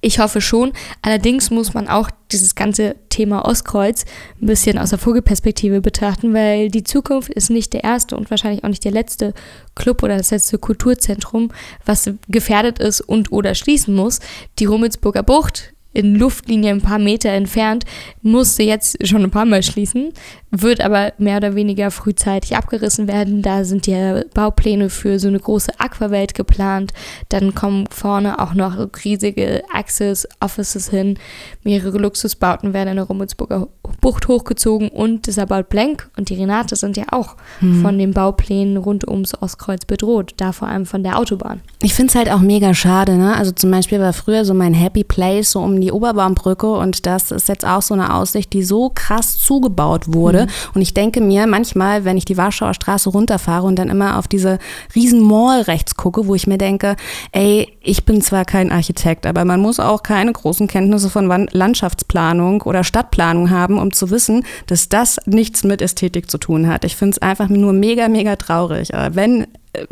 Ich 0.00 0.18
hoffe 0.18 0.40
schon. 0.40 0.72
Allerdings 1.02 1.50
muss 1.50 1.74
man 1.74 1.88
auch 1.88 2.10
dieses 2.32 2.54
ganze 2.54 2.96
Thema 3.08 3.44
Ostkreuz 3.44 4.04
ein 4.40 4.46
bisschen 4.46 4.78
aus 4.78 4.90
der 4.90 4.98
Vogelperspektive 4.98 5.80
betrachten, 5.80 6.32
weil 6.32 6.70
die 6.70 6.84
Zukunft 6.84 7.30
ist 7.30 7.50
nicht 7.50 7.72
der 7.72 7.84
erste 7.84 8.16
und 8.16 8.30
wahrscheinlich 8.30 8.64
auch 8.64 8.68
nicht 8.68 8.84
der 8.84 8.92
letzte 8.92 9.34
Club 9.74 10.02
oder 10.02 10.16
das 10.16 10.30
letzte 10.30 10.58
Kulturzentrum, 10.58 11.50
was 11.84 12.10
gefährdet 12.28 12.78
ist 12.78 13.00
und 13.00 13.32
oder 13.32 13.54
schließen 13.54 13.94
muss. 13.94 14.20
Die 14.58 14.64
Rummelsburger 14.64 15.22
Bucht 15.22 15.74
in 15.92 16.14
Luftlinie 16.14 16.70
ein 16.70 16.80
paar 16.80 16.98
Meter 16.98 17.30
entfernt, 17.30 17.84
musste 18.22 18.62
jetzt 18.62 19.06
schon 19.06 19.24
ein 19.24 19.30
paar 19.30 19.44
Mal 19.44 19.62
schließen, 19.62 20.12
wird 20.50 20.80
aber 20.80 21.12
mehr 21.18 21.38
oder 21.38 21.54
weniger 21.54 21.90
frühzeitig 21.90 22.56
abgerissen 22.56 23.08
werden. 23.08 23.42
Da 23.42 23.64
sind 23.64 23.86
ja 23.86 24.22
Baupläne 24.34 24.90
für 24.90 25.18
so 25.18 25.28
eine 25.28 25.40
große 25.40 25.78
Aquawelt 25.78 26.34
geplant. 26.34 26.92
Dann 27.28 27.54
kommen 27.54 27.86
vorne 27.90 28.38
auch 28.38 28.54
noch 28.54 28.88
riesige 29.04 29.62
Access 29.72 30.28
Offices 30.40 30.90
hin. 30.90 31.18
Mehrere 31.64 31.98
Luxusbauten 31.98 32.72
werden 32.72 32.90
in 32.90 32.96
der 32.96 33.04
Rummelsburger 33.06 33.68
Bucht 34.00 34.28
hochgezogen 34.28 34.88
und 34.88 35.28
About 35.38 35.64
Blank 35.68 36.10
und 36.16 36.28
die 36.28 36.34
Renate 36.34 36.76
sind 36.76 36.96
ja 36.96 37.04
auch 37.10 37.36
mhm. 37.60 37.82
von 37.82 37.98
den 37.98 38.12
Bauplänen 38.12 38.76
rund 38.76 39.08
ums 39.08 39.40
Ostkreuz 39.40 39.84
bedroht, 39.84 40.34
da 40.36 40.52
vor 40.52 40.68
allem 40.68 40.86
von 40.86 41.02
der 41.02 41.18
Autobahn. 41.18 41.60
Ich 41.82 41.94
finde 41.94 42.10
es 42.10 42.14
halt 42.14 42.30
auch 42.30 42.40
mega 42.40 42.74
schade, 42.74 43.16
ne? 43.16 43.36
Also 43.36 43.52
zum 43.52 43.70
Beispiel 43.70 44.00
war 44.00 44.12
früher 44.12 44.44
so 44.44 44.54
mein 44.54 44.74
Happy 44.74 45.04
Place 45.04 45.52
so 45.52 45.60
um 45.60 45.80
die 45.80 45.92
Oberbaumbrücke 45.92 46.70
und 46.70 47.06
das 47.06 47.30
ist 47.30 47.48
jetzt 47.48 47.66
auch 47.66 47.82
so 47.82 47.94
eine 47.94 48.14
Aussicht, 48.14 48.52
die 48.52 48.62
so 48.62 48.90
krass 48.94 49.38
zugebaut 49.38 50.12
wurde. 50.12 50.44
Mhm. 50.44 50.50
Und 50.74 50.82
ich 50.82 50.94
denke 50.94 51.20
mir 51.20 51.46
manchmal, 51.46 52.04
wenn 52.04 52.16
ich 52.16 52.24
die 52.24 52.36
Warschauer 52.36 52.74
Straße 52.74 53.10
runterfahre 53.10 53.66
und 53.66 53.78
dann 53.78 53.88
immer 53.88 54.18
auf 54.18 54.28
diese 54.28 54.58
riesen 54.94 55.22
Mall 55.22 55.62
rechts 55.62 55.96
gucke, 55.96 56.26
wo 56.26 56.34
ich 56.34 56.46
mir 56.46 56.58
denke, 56.58 56.96
ey, 57.32 57.68
ich 57.82 58.04
bin 58.04 58.20
zwar 58.20 58.44
kein 58.44 58.70
Architekt, 58.70 59.26
aber 59.26 59.44
man 59.44 59.60
muss 59.60 59.80
auch 59.80 60.02
keine 60.02 60.32
großen 60.32 60.66
Kenntnisse 60.66 61.10
von 61.10 61.48
Landschaftsplanung 61.50 62.62
oder 62.62 62.84
Stadtplanung 62.84 63.50
haben, 63.50 63.78
um 63.78 63.89
zu 63.92 64.10
wissen, 64.10 64.44
dass 64.66 64.88
das 64.88 65.18
nichts 65.26 65.64
mit 65.64 65.82
Ästhetik 65.82 66.30
zu 66.30 66.38
tun 66.38 66.66
hat. 66.68 66.84
Ich 66.84 66.96
finde 66.96 67.16
es 67.16 67.22
einfach 67.22 67.48
nur 67.48 67.72
mega, 67.72 68.08
mega 68.08 68.36
traurig. 68.36 68.94
Aber 68.94 69.14
wenn 69.14 69.42
äh, 69.72 69.86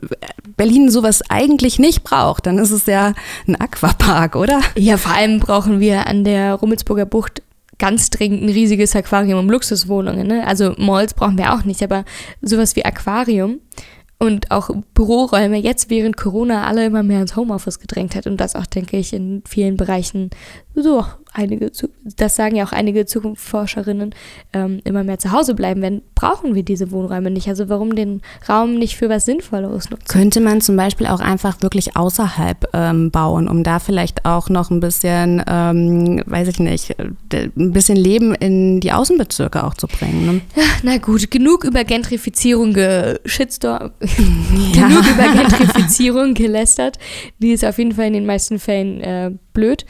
Berlin 0.56 0.90
sowas 0.90 1.22
eigentlich 1.28 1.78
nicht 1.78 2.04
braucht, 2.04 2.46
dann 2.46 2.58
ist 2.58 2.70
es 2.70 2.86
ja 2.86 3.14
ein 3.46 3.56
Aquapark, 3.60 4.36
oder? 4.36 4.60
Ja, 4.76 4.96
vor 4.96 5.14
allem 5.14 5.40
brauchen 5.40 5.80
wir 5.80 6.06
an 6.06 6.24
der 6.24 6.54
Rummelsburger 6.54 7.06
Bucht 7.06 7.42
ganz 7.78 8.10
dringend 8.10 8.42
ein 8.42 8.48
riesiges 8.48 8.94
Aquarium 8.96 9.38
um 9.38 9.50
Luxuswohnungen. 9.50 10.26
Ne? 10.26 10.46
Also 10.46 10.74
Malls 10.78 11.14
brauchen 11.14 11.38
wir 11.38 11.54
auch 11.54 11.64
nicht, 11.64 11.82
aber 11.82 12.04
sowas 12.42 12.76
wie 12.76 12.84
Aquarium 12.84 13.60
und 14.18 14.50
auch 14.50 14.70
Büroräume 14.94 15.58
jetzt 15.58 15.90
während 15.90 16.16
Corona 16.16 16.66
alle 16.66 16.86
immer 16.86 17.04
mehr 17.04 17.20
ins 17.20 17.36
Homeoffice 17.36 17.78
gedrängt 17.78 18.16
hat 18.16 18.26
und 18.26 18.38
das 18.38 18.56
auch, 18.56 18.66
denke 18.66 18.96
ich, 18.96 19.12
in 19.12 19.42
vielen 19.46 19.76
Bereichen 19.76 20.30
so 20.82 21.04
einige, 21.32 21.70
das 22.16 22.36
sagen 22.36 22.56
ja 22.56 22.64
auch 22.64 22.72
einige 22.72 23.06
Zukunftsforscherinnen, 23.06 24.14
ähm, 24.52 24.80
immer 24.84 25.04
mehr 25.04 25.18
zu 25.18 25.32
Hause 25.32 25.54
bleiben 25.54 25.82
werden, 25.82 26.02
brauchen 26.14 26.54
wir 26.54 26.62
diese 26.62 26.90
Wohnräume 26.90 27.30
nicht. 27.30 27.48
Also 27.48 27.68
warum 27.68 27.94
den 27.94 28.22
Raum 28.48 28.74
nicht 28.74 28.96
für 28.96 29.08
was 29.08 29.24
Sinnvolleres 29.24 29.90
nutzen? 29.90 30.08
Könnte 30.08 30.40
man 30.40 30.60
zum 30.60 30.76
Beispiel 30.76 31.06
auch 31.06 31.20
einfach 31.20 31.62
wirklich 31.62 31.96
außerhalb 31.96 32.68
ähm, 32.72 33.10
bauen, 33.10 33.48
um 33.48 33.62
da 33.62 33.78
vielleicht 33.78 34.24
auch 34.24 34.48
noch 34.48 34.70
ein 34.70 34.80
bisschen, 34.80 35.42
ähm, 35.46 36.22
weiß 36.26 36.48
ich 36.48 36.58
nicht, 36.58 36.96
ein 36.98 37.72
bisschen 37.72 37.96
Leben 37.96 38.34
in 38.34 38.80
die 38.80 38.92
Außenbezirke 38.92 39.64
auch 39.64 39.74
zu 39.74 39.86
bringen. 39.86 40.26
Ne? 40.26 40.40
Na 40.82 40.98
gut, 40.98 41.30
genug 41.30 41.64
über 41.64 41.84
Gentrifizierung 41.84 42.72
geschitstorm, 42.72 43.90
ja. 44.74 44.88
genug 44.88 45.04
über 45.06 45.28
Gentrifizierung 45.32 46.34
gelästert. 46.34 46.98
Die 47.38 47.52
ist 47.52 47.64
auf 47.64 47.78
jeden 47.78 47.92
Fall 47.92 48.06
in 48.06 48.14
den 48.14 48.26
meisten 48.26 48.58
Fällen 48.58 49.00
äh, 49.00 49.30
blöd. 49.52 49.84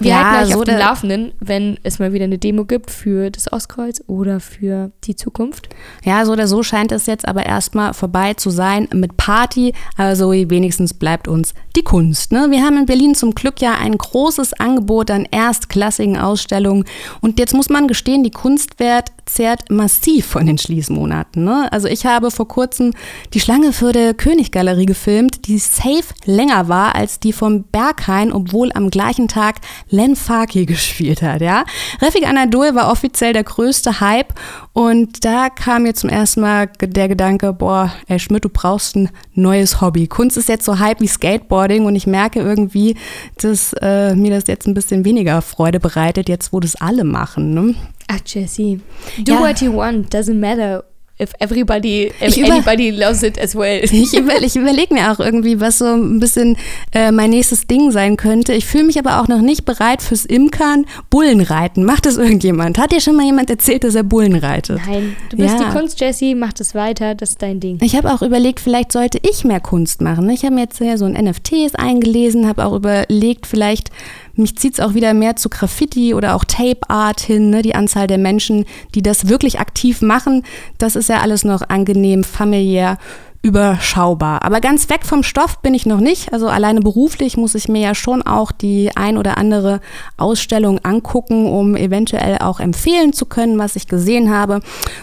Wir 0.00 0.10
ja, 0.10 0.30
halten 0.30 0.44
euch 0.44 0.52
so 0.52 0.58
auf 0.60 0.64
dem 0.64 0.78
Laufenden, 0.78 1.32
wenn 1.40 1.78
es 1.82 1.98
mal 1.98 2.12
wieder 2.12 2.24
eine 2.24 2.38
Demo 2.38 2.64
gibt 2.64 2.90
für 2.90 3.30
das 3.30 3.52
Ostkreuz 3.52 4.02
oder 4.06 4.38
für 4.38 4.92
die 5.04 5.16
Zukunft. 5.16 5.68
Ja, 6.04 6.24
so 6.24 6.32
oder 6.32 6.46
so 6.46 6.62
scheint 6.62 6.92
es 6.92 7.06
jetzt 7.06 7.26
aber 7.26 7.44
erstmal 7.44 7.94
vorbei 7.94 8.34
zu 8.34 8.50
sein 8.50 8.88
mit 8.92 9.16
Party. 9.16 9.72
Also 9.96 10.30
wenigstens 10.30 10.94
bleibt 10.94 11.26
uns 11.26 11.52
die 11.74 11.82
Kunst. 11.82 12.30
Ne? 12.30 12.46
Wir 12.50 12.62
haben 12.62 12.78
in 12.78 12.86
Berlin 12.86 13.14
zum 13.14 13.34
Glück 13.34 13.60
ja 13.60 13.74
ein 13.74 13.98
großes 13.98 14.54
Angebot 14.54 15.10
an 15.10 15.26
erstklassigen 15.30 16.16
Ausstellungen. 16.16 16.84
Und 17.20 17.38
jetzt 17.40 17.54
muss 17.54 17.68
man 17.68 17.88
gestehen, 17.88 18.22
die 18.22 18.30
Kunstwert 18.30 19.10
zehrt 19.28 19.70
massiv 19.70 20.26
von 20.26 20.46
den 20.46 20.58
Schließmonaten. 20.58 21.44
Ne? 21.44 21.68
Also 21.72 21.88
ich 21.88 22.06
habe 22.06 22.30
vor 22.30 22.48
kurzem 22.48 22.92
die 23.34 23.40
Schlange 23.40 23.72
für 23.72 23.92
der 23.92 24.14
Königgalerie 24.14 24.86
gefilmt, 24.86 25.46
die 25.46 25.58
safe 25.58 26.14
länger 26.24 26.68
war 26.68 26.94
als 26.94 27.20
die 27.20 27.32
vom 27.32 27.64
Berghain, 27.64 28.32
obwohl 28.32 28.72
am 28.72 28.90
gleichen 28.90 29.28
Tag 29.28 29.56
Len 29.88 30.16
Faki 30.16 30.66
gespielt 30.66 31.22
hat. 31.22 31.40
Ja? 31.40 31.64
Refik 32.00 32.26
Anadol 32.26 32.74
war 32.74 32.90
offiziell 32.90 33.32
der 33.32 33.44
größte 33.44 34.00
Hype 34.00 34.34
und 34.78 35.24
da 35.24 35.50
kam 35.50 35.82
mir 35.82 35.94
zum 35.94 36.08
ersten 36.08 36.40
Mal 36.40 36.68
der 36.80 37.08
Gedanke, 37.08 37.52
boah, 37.52 37.92
ey 38.06 38.20
Schmidt, 38.20 38.44
du 38.44 38.48
brauchst 38.48 38.94
ein 38.94 39.10
neues 39.34 39.80
Hobby. 39.80 40.06
Kunst 40.06 40.36
ist 40.36 40.48
jetzt 40.48 40.64
so 40.64 40.78
Hype 40.78 41.00
wie 41.00 41.08
Skateboarding 41.08 41.84
und 41.84 41.96
ich 41.96 42.06
merke 42.06 42.38
irgendwie, 42.38 42.94
dass 43.38 43.72
äh, 43.82 44.14
mir 44.14 44.30
das 44.30 44.46
jetzt 44.46 44.68
ein 44.68 44.74
bisschen 44.74 45.04
weniger 45.04 45.42
Freude 45.42 45.80
bereitet, 45.80 46.28
jetzt 46.28 46.52
wo 46.52 46.60
das 46.60 46.76
alle 46.76 47.02
machen. 47.02 47.54
Ne? 47.54 47.74
Ach, 48.06 48.20
Jessie. 48.24 48.80
Do 49.18 49.32
ja. 49.32 49.40
what 49.40 49.60
you 49.60 49.74
want, 49.74 50.14
doesn't 50.14 50.38
matter 50.38 50.84
if 51.20 51.32
everybody, 51.40 52.12
if 52.20 52.36
über, 52.36 52.54
anybody 52.54 52.90
loves 52.90 53.22
it 53.22 53.38
as 53.38 53.54
well. 53.54 53.82
Ich, 53.98 54.16
über, 54.16 54.40
ich 54.40 54.54
überlege 54.56 54.94
mir 54.94 55.10
auch 55.10 55.18
irgendwie, 55.18 55.60
was 55.60 55.78
so 55.78 55.86
ein 55.86 56.20
bisschen 56.20 56.56
äh, 56.92 57.10
mein 57.10 57.30
nächstes 57.30 57.66
Ding 57.66 57.90
sein 57.90 58.16
könnte. 58.16 58.52
Ich 58.52 58.64
fühle 58.64 58.84
mich 58.84 58.98
aber 58.98 59.20
auch 59.20 59.28
noch 59.28 59.40
nicht 59.40 59.64
bereit 59.64 60.02
fürs 60.02 60.24
Imkern. 60.24 60.86
Bullenreiten. 61.10 61.84
Macht 61.84 62.06
das 62.06 62.16
irgendjemand? 62.16 62.78
Hat 62.78 62.92
dir 62.92 63.00
schon 63.00 63.16
mal 63.16 63.26
jemand 63.26 63.50
erzählt, 63.50 63.84
dass 63.84 63.94
er 63.94 64.04
Bullen 64.04 64.36
reitet? 64.36 64.80
Nein, 64.86 65.16
du 65.30 65.36
bist 65.36 65.58
ja. 65.58 65.64
die 65.64 65.76
Kunst, 65.76 66.00
Jessie, 66.00 66.34
mach 66.34 66.52
das 66.52 66.74
weiter, 66.74 67.14
das 67.14 67.30
ist 67.30 67.42
dein 67.42 67.60
Ding. 67.60 67.78
Ich 67.82 67.96
habe 67.96 68.12
auch 68.12 68.22
überlegt, 68.22 68.60
vielleicht 68.60 68.92
sollte 68.92 69.18
ich 69.22 69.44
mehr 69.44 69.60
Kunst 69.60 70.00
machen. 70.00 70.28
Ich 70.30 70.44
habe 70.44 70.54
mir 70.54 70.62
jetzt 70.62 70.80
ja 70.80 70.96
so 70.96 71.04
ein 71.04 71.12
NFTs 71.12 71.74
eingelesen, 71.74 72.46
habe 72.46 72.64
auch 72.64 72.74
überlegt, 72.74 73.46
vielleicht 73.46 73.90
Mich 74.38 74.56
zieht 74.56 74.74
es 74.74 74.80
auch 74.80 74.94
wieder 74.94 75.14
mehr 75.14 75.34
zu 75.34 75.48
Graffiti 75.48 76.14
oder 76.14 76.36
auch 76.36 76.44
Tape 76.44 76.88
Art 76.88 77.20
hin. 77.20 77.50
Ne? 77.50 77.62
Die 77.62 77.74
Anzahl 77.74 78.06
der 78.06 78.18
Menschen, 78.18 78.66
die 78.94 79.02
das 79.02 79.28
wirklich 79.28 79.58
aktiv 79.58 80.00
machen, 80.00 80.44
das 80.78 80.94
ist 80.94 81.08
ja 81.08 81.20
alles 81.20 81.44
noch 81.44 81.62
angenehm, 81.68 82.22
familiär 82.22 82.98
überschaubar. 83.40 84.42
Aber 84.42 84.60
ganz 84.60 84.90
weg 84.90 85.04
vom 85.04 85.22
Stoff 85.22 85.60
bin 85.60 85.72
ich 85.72 85.86
noch 85.86 86.00
nicht. 86.00 86.32
Also 86.32 86.48
alleine 86.48 86.80
beruflich 86.80 87.36
muss 87.36 87.54
ich 87.54 87.68
mir 87.68 87.80
ja 87.80 87.94
schon 87.94 88.22
auch 88.22 88.50
die 88.50 88.90
ein 88.96 89.16
oder 89.16 89.38
andere 89.38 89.80
Ausstellung 90.16 90.80
angucken, 90.80 91.46
um 91.46 91.76
eventuell 91.76 92.38
auch 92.38 92.58
empfehlen 92.58 93.12
zu 93.12 93.26
können, 93.26 93.58
was 93.58 93.76
ich 93.76 93.86
gesehen 93.86 94.30
habe. 94.30 94.60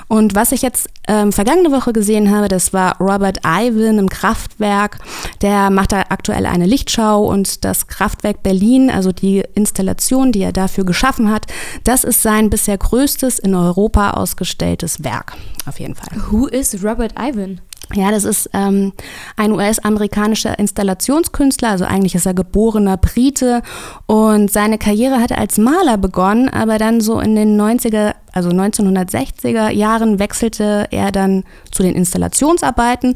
Und 0.08 0.36
was 0.36 0.52
ich 0.52 0.62
jetzt 0.62 0.90
ähm, 1.08 1.32
vergangene 1.32 1.72
Woche 1.72 1.94
gesehen 1.94 2.30
habe, 2.36 2.50
das 2.50 2.74
war 2.74 2.98
Robert 3.00 3.40
Ivan 3.46 4.00
im 4.00 4.10
Kraftwerk. 4.10 5.00
Der 5.42 5.70
macht 5.70 5.94
da 5.94 6.04
aktuell 6.10 6.46
eine 6.46 6.66
Lichtschau 6.66 7.26
und 7.26 7.64
das 7.64 7.88
Kraftwerk 7.88 8.44
Berlin, 8.44 8.90
also 8.90 9.14
die 9.14 9.44
Installation, 9.56 10.34
die 10.34 10.42
er 10.42 10.52
dafür 10.52 10.84
geschaffen 10.84 11.32
hat, 11.32 11.46
das 11.86 12.04
ist 12.04 12.22
sein 12.22 12.50
bisher 12.50 12.78
größtes 12.78 13.40
in 13.40 13.56
Europa 13.56 14.12
ausgestelltes 14.12 15.04
Werk. 15.06 15.34
Auf 15.66 15.80
jeden 15.80 15.96
Fall. 15.96 16.22
Who 16.30 16.48
is 16.48 16.84
Robert 16.84 17.14
Ivan? 17.18 17.62
Ja, 17.94 18.10
das 18.10 18.24
ist 18.24 18.50
ähm, 18.54 18.94
ein 19.38 19.52
US-amerikanischer 19.52 20.58
Installationskünstler, 20.58 21.70
also 21.70 21.86
eigentlich 21.86 22.16
ist 22.16 22.26
er 22.26 22.34
geborener 22.34 22.98
Brite. 22.98 23.62
Und 24.08 24.52
seine 24.52 24.78
Karriere 24.78 25.22
hat 25.22 25.32
er 25.32 25.38
als 25.38 25.58
Maler 25.58 25.98
begonnen, 25.98 26.50
aber 26.50 26.80
dann 26.80 27.00
so 27.00 27.20
in 27.20 27.36
den 27.36 27.60
90er, 27.60 28.16
also 28.34 28.50
1960er 28.50 29.70
Jahren 29.70 30.18
wechselte 30.20 30.88
er 30.90 31.12
dann 31.12 31.44
zu 31.72 31.84
den 31.84 31.96
Installationsarbeiten. 31.96 33.16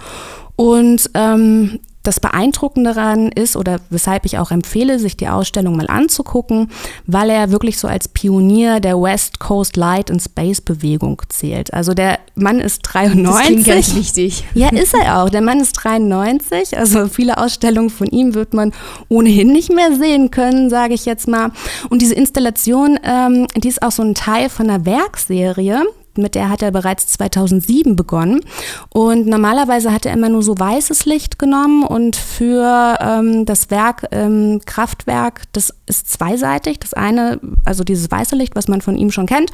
Und 0.55 1.09
ähm, 1.15 1.79
das 2.09 2.19
Beeindruckende 2.19 2.93
daran 2.93 3.31
ist 3.31 3.55
oder 3.55 3.79
weshalb 3.91 4.25
ich 4.25 4.39
auch 4.39 4.49
empfehle, 4.49 4.97
sich 4.97 5.15
die 5.15 5.27
Ausstellung 5.27 5.77
mal 5.77 5.87
anzugucken, 5.87 6.71
weil 7.05 7.29
er 7.29 7.51
wirklich 7.51 7.77
so 7.77 7.87
als 7.87 8.07
Pionier 8.07 8.79
der 8.79 8.99
West 8.99 9.39
Coast 9.39 9.77
Light 9.77 10.09
and 10.09 10.21
Space 10.21 10.59
Bewegung 10.59 11.21
zählt. 11.29 11.71
Also 11.71 11.93
der 11.93 12.19
Mann 12.33 12.59
ist 12.59 12.79
93. 12.81 13.25
Das 13.25 13.45
klingt 13.45 13.65
ganz 13.65 13.95
wichtig. 13.95 14.43
Ja, 14.55 14.69
ist 14.69 14.95
er 14.95 15.21
auch. 15.21 15.29
Der 15.29 15.41
Mann 15.41 15.59
ist 15.59 15.73
93. 15.73 16.77
Also 16.77 17.07
viele 17.07 17.37
Ausstellungen 17.37 17.91
von 17.91 18.07
ihm 18.07 18.33
wird 18.33 18.55
man 18.55 18.73
ohnehin 19.07 19.51
nicht 19.51 19.71
mehr 19.71 19.95
sehen 19.95 20.31
können, 20.31 20.71
sage 20.71 20.95
ich 20.95 21.05
jetzt 21.05 21.27
mal. 21.27 21.51
Und 21.89 22.01
diese 22.01 22.15
Installation, 22.15 22.99
ähm, 23.03 23.47
die 23.55 23.67
ist 23.67 23.83
auch 23.83 23.91
so 23.91 24.01
ein 24.01 24.15
Teil 24.15 24.49
von 24.49 24.67
einer 24.67 24.85
Werkserie 24.85 25.83
mit 26.21 26.35
der 26.35 26.49
hat 26.49 26.61
er 26.61 26.71
bereits 26.71 27.07
2007 27.07 27.95
begonnen. 27.95 28.41
Und 28.89 29.27
normalerweise 29.27 29.91
hat 29.93 30.05
er 30.05 30.13
immer 30.13 30.29
nur 30.29 30.43
so 30.43 30.57
weißes 30.57 31.05
Licht 31.05 31.39
genommen 31.39 31.83
und 31.83 32.15
für 32.15 32.97
ähm, 33.01 33.45
das 33.45 33.69
Werk 33.69 34.07
ähm, 34.11 34.61
Kraftwerk, 34.65 35.43
das 35.53 35.73
ist 35.85 36.11
zweiseitig. 36.11 36.79
Das 36.79 36.93
eine, 36.93 37.39
also 37.65 37.83
dieses 37.83 38.09
weiße 38.09 38.35
Licht, 38.35 38.55
was 38.55 38.67
man 38.67 38.81
von 38.81 38.97
ihm 38.97 39.11
schon 39.11 39.25
kennt, 39.25 39.51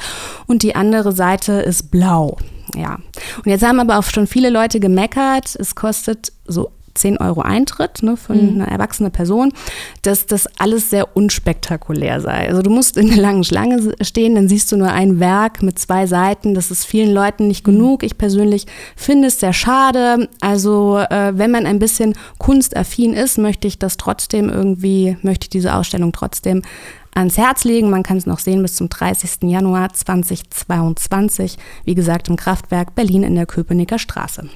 und 0.48 0.64
die 0.64 0.76
andere 0.76 1.12
Seite 1.12 1.54
ist 1.54 1.92
blau. 1.92 2.38
Ja. 2.76 2.96
Und 3.38 3.48
jetzt 3.52 3.66
haben 3.66 3.80
aber 3.80 3.98
auch 4.00 4.04
schon 4.04 4.28
viele 4.28 4.50
Leute 4.50 4.80
gemeckert. 4.80 5.56
Es 5.56 5.76
kostet 5.76 6.32
so 6.48 6.72
10 6.96 7.18
Euro 7.18 7.42
Eintritt 7.42 8.02
ne, 8.04 8.18
für 8.18 8.34
mhm. 8.34 8.62
eine 8.62 8.72
erwachsene 8.72 9.10
Person, 9.10 9.54
dass 10.02 10.26
das 10.26 10.48
alles 10.58 10.90
sehr 10.90 11.16
unspektakulär 11.16 12.22
sei. 12.22 12.50
Also 12.50 12.62
du 12.62 12.70
musst 12.70 12.98
in 12.98 13.12
einer 13.12 13.22
langen 13.22 13.44
Schlange 13.44 13.94
stehen, 14.02 14.36
dann 14.36 14.48
siehst 14.48 14.72
du 14.72 14.78
nur 14.78 14.92
ein 14.92 15.20
Werk 15.20 15.62
mit 15.62 15.78
zwei 15.78 16.08
Seiten. 16.08 16.54
Das 16.54 16.72
ist 16.72 16.86
vielen 16.86 17.14
Leuten 17.14 17.48
nicht 17.48 17.66
mhm. 17.66 17.72
genug. 17.72 18.04
Ich 18.04 18.18
persönlich 18.18 18.66
finde 18.96 19.28
es 19.28 19.40
sehr 19.40 19.54
schade. 19.54 20.30
Also 20.42 20.98
äh, 20.98 21.34
wenn 21.36 21.52
man 21.52 21.66
ein 21.66 21.80
bisschen 21.80 22.16
kunstaffin 22.38 23.14
ist, 23.14 23.38
möchte 23.38 23.68
ich 23.68 23.80
das 23.80 23.98
trotzdem 23.98 24.50
irgendwie, 24.50 25.18
möchte 25.22 25.46
ich 25.46 25.50
diese 25.50 25.76
Ausstellung 25.76 26.12
trotzdem 26.12 26.62
ans 27.16 27.38
Herz 27.38 27.64
legen. 27.64 27.90
Man 27.90 28.04
kann 28.04 28.18
es 28.18 28.26
noch 28.26 28.40
sehen 28.40 28.62
bis 28.62 28.76
zum 28.76 28.90
30. 28.90 29.44
Januar 29.44 29.92
2022. 29.92 31.58
Wie 31.84 31.96
gesagt, 31.96 32.28
im 32.28 32.36
Kraftwerk 32.36 32.94
Berlin 32.94 33.24
in 33.24 33.36
der 33.36 33.46
Köpenicker 33.46 33.98
Straße. 33.98 34.50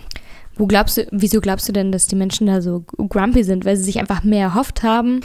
Wo 0.60 0.68
glaubst 0.68 0.98
du, 0.98 1.08
wieso 1.12 1.39
glaubst 1.39 1.70
du 1.70 1.72
denn, 1.72 1.94
dass 1.94 2.08
die 2.08 2.18
Menschen 2.18 2.46
da 2.46 2.62
so 2.62 2.84
grumpy 2.98 3.44
sind? 3.44 3.63
Weil 3.63 3.78
sie 3.78 3.86
sich 3.86 3.98
einfach 3.98 4.25
mehr 4.25 4.48
erhofft 4.48 4.84
haben 4.84 5.22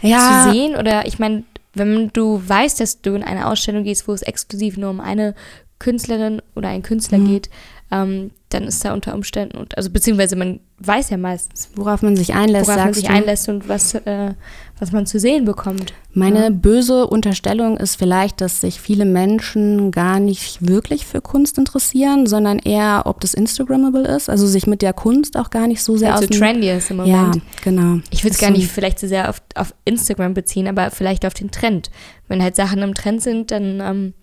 ja. 0.00 0.44
zu 0.44 0.52
sehen? 0.52 0.76
Oder 0.76 1.06
ich 1.06 1.18
meine, 1.18 1.42
wenn 1.74 2.10
du 2.12 2.40
weißt, 2.46 2.78
dass 2.78 3.02
du 3.02 3.14
in 3.14 3.24
eine 3.24 3.48
Ausstellung 3.48 3.82
gehst, 3.82 4.06
wo 4.06 4.12
es 4.12 4.22
exklusiv 4.22 4.76
nur 4.76 4.90
um 4.90 5.00
eine 5.00 5.34
Künstlerin 5.80 6.40
oder 6.54 6.68
einen 6.68 6.84
Künstler 6.84 7.18
mhm. 7.18 7.26
geht, 7.26 7.50
ähm, 7.90 8.30
dann 8.48 8.64
ist 8.64 8.84
da 8.84 8.94
unter 8.94 9.14
Umständen, 9.14 9.58
und, 9.58 9.76
also 9.76 9.90
beziehungsweise 9.90 10.36
man 10.36 10.60
weiß 10.78 11.10
ja 11.10 11.16
meistens, 11.16 11.70
worauf 11.74 12.02
man 12.02 12.16
sich 12.16 12.34
einlässt, 12.34 12.68
worauf 12.68 12.84
man 12.84 12.94
sich 12.94 13.06
du? 13.06 13.12
einlässt 13.12 13.48
und 13.48 13.68
was, 13.68 13.94
äh, 13.94 14.34
was 14.78 14.92
man 14.92 15.06
zu 15.06 15.18
sehen 15.18 15.44
bekommt. 15.44 15.94
Meine 16.12 16.44
ja. 16.44 16.50
böse 16.50 17.06
Unterstellung 17.06 17.76
ist 17.76 17.96
vielleicht, 17.96 18.40
dass 18.40 18.60
sich 18.60 18.80
viele 18.80 19.04
Menschen 19.04 19.90
gar 19.90 20.20
nicht 20.20 20.66
wirklich 20.66 21.06
für 21.06 21.20
Kunst 21.20 21.58
interessieren, 21.58 22.26
sondern 22.26 22.58
eher, 22.58 23.02
ob 23.06 23.20
das 23.20 23.34
Instagrammable 23.34 24.06
ist, 24.06 24.28
also 24.28 24.46
sich 24.46 24.66
mit 24.66 24.80
der 24.82 24.92
Kunst 24.92 25.36
auch 25.36 25.50
gar 25.50 25.66
nicht 25.66 25.82
so 25.82 25.96
sehr 25.96 26.14
also 26.14 26.28
aus 26.28 26.38
trendy 26.38 26.70
ist 26.70 26.90
im 26.90 26.98
Moment. 26.98 27.36
Ja, 27.36 27.42
genau. 27.64 28.00
Ich 28.10 28.22
würde 28.22 28.34
es 28.34 28.40
gar 28.40 28.50
nicht 28.50 28.70
vielleicht 28.70 28.98
so 28.98 29.08
sehr 29.08 29.28
auf, 29.28 29.42
auf 29.54 29.74
Instagram 29.84 30.34
beziehen, 30.34 30.68
aber 30.68 30.90
vielleicht 30.90 31.26
auf 31.26 31.34
den 31.34 31.50
Trend. 31.50 31.90
Wenn 32.28 32.42
halt 32.42 32.54
Sachen 32.56 32.82
im 32.82 32.94
Trend 32.94 33.22
sind, 33.22 33.50
dann 33.50 33.80
ähm, 33.80 34.14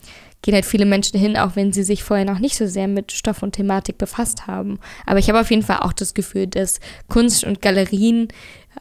gehen 0.44 0.54
halt 0.54 0.66
viele 0.66 0.86
Menschen 0.86 1.20
hin, 1.20 1.36
auch 1.36 1.56
wenn 1.56 1.74
sie 1.74 1.84
sich 1.84 2.04
vorher 2.04 2.26
noch 2.26 2.38
nicht 2.38 2.56
so 2.56 2.68
sehr 2.68 2.88
mit 2.88 3.12
Stoff 3.12 3.42
und 3.42 3.54
Thematik 3.54 3.98
befasst 3.98 4.46
haben. 4.46 4.78
Aber 5.08 5.18
ich 5.18 5.30
habe 5.30 5.40
auf 5.40 5.50
jeden 5.50 5.64
Fall 5.64 5.80
auch 5.80 5.94
das 5.94 6.14
Gefühl, 6.14 6.46
dass 6.46 6.80
Kunst 7.08 7.44
und 7.44 7.62
Galerien 7.62 8.28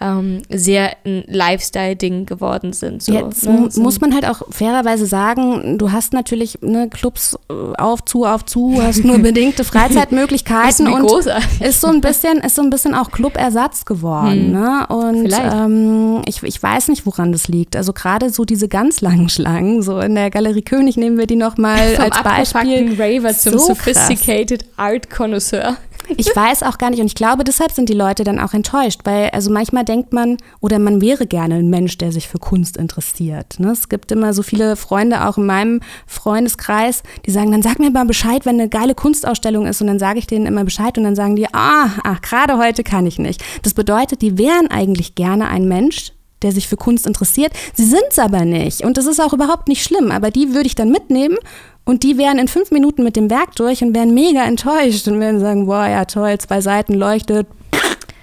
ähm, 0.00 0.42
sehr 0.48 0.96
ein 1.05 1.24
Lifestyle-Ding 1.26 2.26
geworden 2.26 2.72
sind. 2.72 3.02
So, 3.02 3.12
Jetzt 3.12 3.44
ne? 3.44 3.68
muss 3.76 4.00
man 4.00 4.14
halt 4.14 4.26
auch 4.26 4.42
fairerweise 4.50 5.07
sagen, 5.07 5.78
du 5.78 5.92
hast 5.92 6.12
natürlich 6.12 6.61
ne, 6.62 6.88
Clubs 6.88 7.38
äh, 7.48 7.52
auf, 7.78 8.05
zu, 8.05 8.24
auf, 8.24 8.44
zu, 8.44 8.81
hast 8.83 9.05
nur 9.05 9.18
bedingte 9.20 9.64
Freizeitmöglichkeiten 9.64 10.88
und 10.88 11.02
großartig. 11.07 11.61
ist 11.61 11.81
so 11.81 11.88
ein 11.88 12.00
bisschen, 12.00 12.38
ist 12.38 12.57
so 12.57 12.62
ein 12.62 12.70
bisschen 12.70 12.94
auch 12.94 13.11
Clubersatz 13.11 13.85
geworden. 13.85 14.33
Hm. 14.33 14.52
Ne? 14.52 14.87
Und 14.88 15.33
ähm, 15.33 16.22
ich, 16.26 16.42
ich 16.42 16.62
weiß 16.62 16.88
nicht, 16.88 17.07
woran 17.07 17.33
das 17.33 17.48
liegt. 17.48 17.76
Also 17.76 17.92
gerade 17.92 18.31
so 18.31 18.44
diese 18.44 18.68
ganz 18.68 19.00
langen 19.00 19.28
Schlangen, 19.28 19.83
so 19.83 20.00
in 20.00 20.14
der 20.14 20.31
Galerie 20.31 20.62
König 20.62 20.96
nehmen 20.96 21.18
wir 21.18 21.26
die 21.26 21.37
nochmal 21.37 21.96
als 21.98 22.22
Beispiel. 22.22 22.96
Raver 22.98 23.35
zum 23.35 23.52
so 23.52 23.59
Sophisticated 23.59 24.61
krass. 24.62 24.70
Art 24.76 25.11
Connoisseur. 25.11 25.76
Ich 26.16 26.26
weiß 26.36 26.62
auch 26.62 26.78
gar 26.78 26.90
nicht 26.90 27.00
und 27.00 27.06
ich 27.06 27.14
glaube, 27.14 27.44
deshalb 27.44 27.72
sind 27.72 27.88
die 27.88 27.94
Leute 27.94 28.24
dann 28.24 28.38
auch 28.38 28.54
enttäuscht, 28.54 29.00
weil 29.04 29.30
also 29.30 29.50
manchmal 29.50 29.84
denkt 29.84 30.12
man 30.12 30.36
oder 30.60 30.78
man 30.78 31.00
wäre 31.00 31.26
gerne 31.26 31.56
ein 31.56 31.70
Mensch, 31.70 31.98
der 31.98 32.12
sich 32.12 32.28
für 32.28 32.38
Kunst 32.38 32.76
interessiert. 32.76 33.58
Ne? 33.58 33.70
Es 33.70 33.88
gibt 33.88 34.12
immer 34.12 34.32
so 34.32 34.42
viele 34.42 34.76
Freunde 34.76 35.26
auch 35.26 35.38
in 35.38 35.46
meinem 35.46 35.80
Freundeskreis, 36.06 37.02
die 37.26 37.30
sagen, 37.30 37.52
dann 37.52 37.62
sag 37.62 37.78
mir 37.78 37.90
mal 37.90 38.06
Bescheid, 38.06 38.44
wenn 38.44 38.60
eine 38.60 38.68
geile 38.68 38.94
Kunstausstellung 38.94 39.66
ist 39.66 39.80
und 39.80 39.86
dann 39.86 39.98
sage 39.98 40.18
ich 40.18 40.26
denen 40.26 40.46
immer 40.46 40.64
Bescheid 40.64 40.96
und 40.98 41.04
dann 41.04 41.16
sagen 41.16 41.36
die, 41.36 41.46
ah, 41.52 41.90
ach, 42.04 42.20
gerade 42.20 42.58
heute 42.58 42.82
kann 42.84 43.06
ich 43.06 43.18
nicht. 43.18 43.42
Das 43.62 43.74
bedeutet, 43.74 44.22
die 44.22 44.38
wären 44.38 44.68
eigentlich 44.70 45.14
gerne 45.14 45.48
ein 45.48 45.66
Mensch, 45.66 46.12
der 46.42 46.52
sich 46.52 46.68
für 46.68 46.76
Kunst 46.76 47.06
interessiert. 47.06 47.52
Sie 47.74 47.84
sind 47.84 48.02
es 48.10 48.18
aber 48.18 48.44
nicht. 48.44 48.82
Und 48.82 48.96
das 48.96 49.06
ist 49.06 49.20
auch 49.20 49.32
überhaupt 49.32 49.68
nicht 49.68 49.82
schlimm. 49.82 50.10
Aber 50.10 50.30
die 50.30 50.54
würde 50.54 50.66
ich 50.66 50.74
dann 50.74 50.90
mitnehmen 50.90 51.38
und 51.84 52.02
die 52.02 52.16
wären 52.18 52.38
in 52.38 52.48
fünf 52.48 52.70
Minuten 52.70 53.02
mit 53.02 53.16
dem 53.16 53.30
Werk 53.30 53.56
durch 53.56 53.82
und 53.82 53.94
wären 53.94 54.14
mega 54.14 54.44
enttäuscht 54.44 55.08
und 55.08 55.20
werden 55.20 55.40
sagen, 55.40 55.66
boah, 55.66 55.86
ja 55.86 56.04
toll, 56.04 56.38
zwei 56.38 56.60
Seiten 56.60 56.94
leuchtet. 56.94 57.46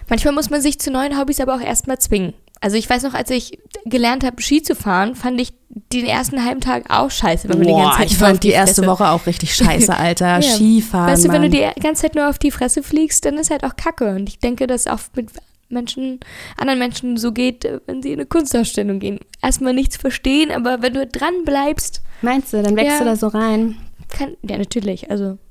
Manchmal 0.10 0.34
muss 0.34 0.50
man 0.50 0.62
sich 0.62 0.80
zu 0.80 0.92
neuen 0.92 1.20
Hobbys 1.20 1.40
aber 1.40 1.56
auch 1.56 1.62
erstmal 1.62 2.00
zwingen. 2.00 2.34
Also 2.62 2.76
ich 2.78 2.90
weiß 2.90 3.04
noch, 3.04 3.14
als 3.14 3.30
ich 3.30 3.60
gelernt 3.86 4.24
habe, 4.24 4.42
Ski 4.42 4.62
zu 4.62 4.76
fahren, 4.76 5.16
fand 5.16 5.40
ich 5.40 5.54
den 5.94 6.06
ersten 6.06 6.44
halben 6.44 6.62
Tag 6.62 6.86
auch 6.90 7.10
scheiße, 7.10 7.48
wenn 7.48 7.60
man 7.60 7.68
Boah, 7.68 7.76
die 7.78 7.84
ganze 7.84 7.98
Zeit 7.98 8.12
ich 8.12 8.18
fand 8.18 8.44
die, 8.44 8.48
die 8.50 8.54
erste 8.54 8.86
Woche 8.86 9.10
auch 9.10 9.26
richtig 9.26 9.56
scheiße, 9.56 9.96
Alter. 9.96 10.40
ja. 10.40 10.42
Skifahren. 10.42 11.14
Weißt 11.14 11.26
du, 11.26 11.30
wenn 11.30 11.42
Mann. 11.42 11.52
du 11.52 11.58
die 11.58 11.82
ganze 11.82 12.02
Zeit 12.04 12.16
nur 12.16 12.30
auf 12.30 12.40
die 12.40 12.52
Fresse 12.52 12.84
fliegst, 12.84 13.24
dann 13.26 13.38
ist 13.38 13.52
halt 13.52 13.64
auch 13.64 13.76
Kacke. 13.78 14.10
Und 14.16 14.28
ich 14.28 14.40
denke, 14.40 14.68
dass 14.68 14.88
auch 14.88 15.00
mit 15.16 15.30
Menschen, 15.70 16.20
anderen 16.58 16.80
Menschen 16.80 17.18
so 17.18 17.32
geht, 17.32 17.68
wenn 17.86 18.02
sie 18.02 18.10
in 18.10 18.20
eine 18.20 18.26
Kunstausstellung 18.26 19.00
gehen. 19.00 19.20
Erstmal 19.42 19.74
nichts 19.74 19.98
verstehen, 19.98 20.52
aber 20.52 20.82
wenn 20.82 20.94
du 20.94 21.06
dran 21.06 21.46
bleibst. 21.46 22.02
Meinst 22.22 22.54
du, 22.54 22.62
dann 22.62 22.76
wächst 22.76 22.94
ja, 22.94 23.00
du 23.00 23.06
da 23.06 23.16
so 23.16 23.28
rein? 23.28 23.76
Kann, 24.10 24.36
ja, 24.42 24.58
natürlich. 24.58 25.10
Also. 25.10 25.38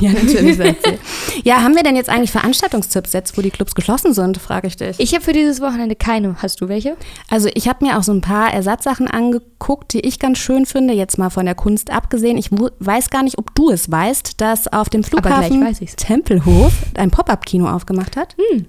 Ja, 0.00 0.10
natürlich. 0.10 0.58
ja, 1.44 1.62
haben 1.62 1.76
wir 1.76 1.84
denn 1.84 1.94
jetzt 1.94 2.10
eigentlich 2.10 2.32
Veranstaltungstipps 2.32 3.12
jetzt, 3.12 3.38
wo 3.38 3.42
die 3.42 3.50
Clubs 3.50 3.76
geschlossen 3.76 4.12
sind, 4.12 4.36
frage 4.38 4.66
ich 4.66 4.76
dich. 4.76 4.98
Ich 4.98 5.14
habe 5.14 5.22
für 5.22 5.32
dieses 5.32 5.60
Wochenende 5.60 5.94
keine. 5.94 6.42
Hast 6.42 6.60
du 6.60 6.68
welche? 6.68 6.96
Also 7.30 7.48
ich 7.54 7.68
habe 7.68 7.84
mir 7.84 7.96
auch 7.96 8.02
so 8.02 8.10
ein 8.10 8.20
paar 8.20 8.52
Ersatzsachen 8.52 9.06
angeguckt, 9.06 9.92
die 9.92 10.00
ich 10.00 10.18
ganz 10.18 10.38
schön 10.38 10.66
finde, 10.66 10.94
jetzt 10.94 11.16
mal 11.16 11.30
von 11.30 11.46
der 11.46 11.54
Kunst 11.54 11.92
abgesehen. 11.92 12.36
Ich 12.38 12.50
weiß 12.50 13.10
gar 13.10 13.22
nicht, 13.22 13.38
ob 13.38 13.54
du 13.54 13.70
es 13.70 13.88
weißt, 13.88 14.40
dass 14.40 14.66
auf 14.66 14.88
dem 14.88 15.04
Flughafen 15.04 15.64
Tempelhof 15.96 16.72
ein 16.94 17.12
Pop-up-Kino 17.12 17.68
aufgemacht 17.68 18.16
hat. 18.16 18.36
Hm. 18.36 18.66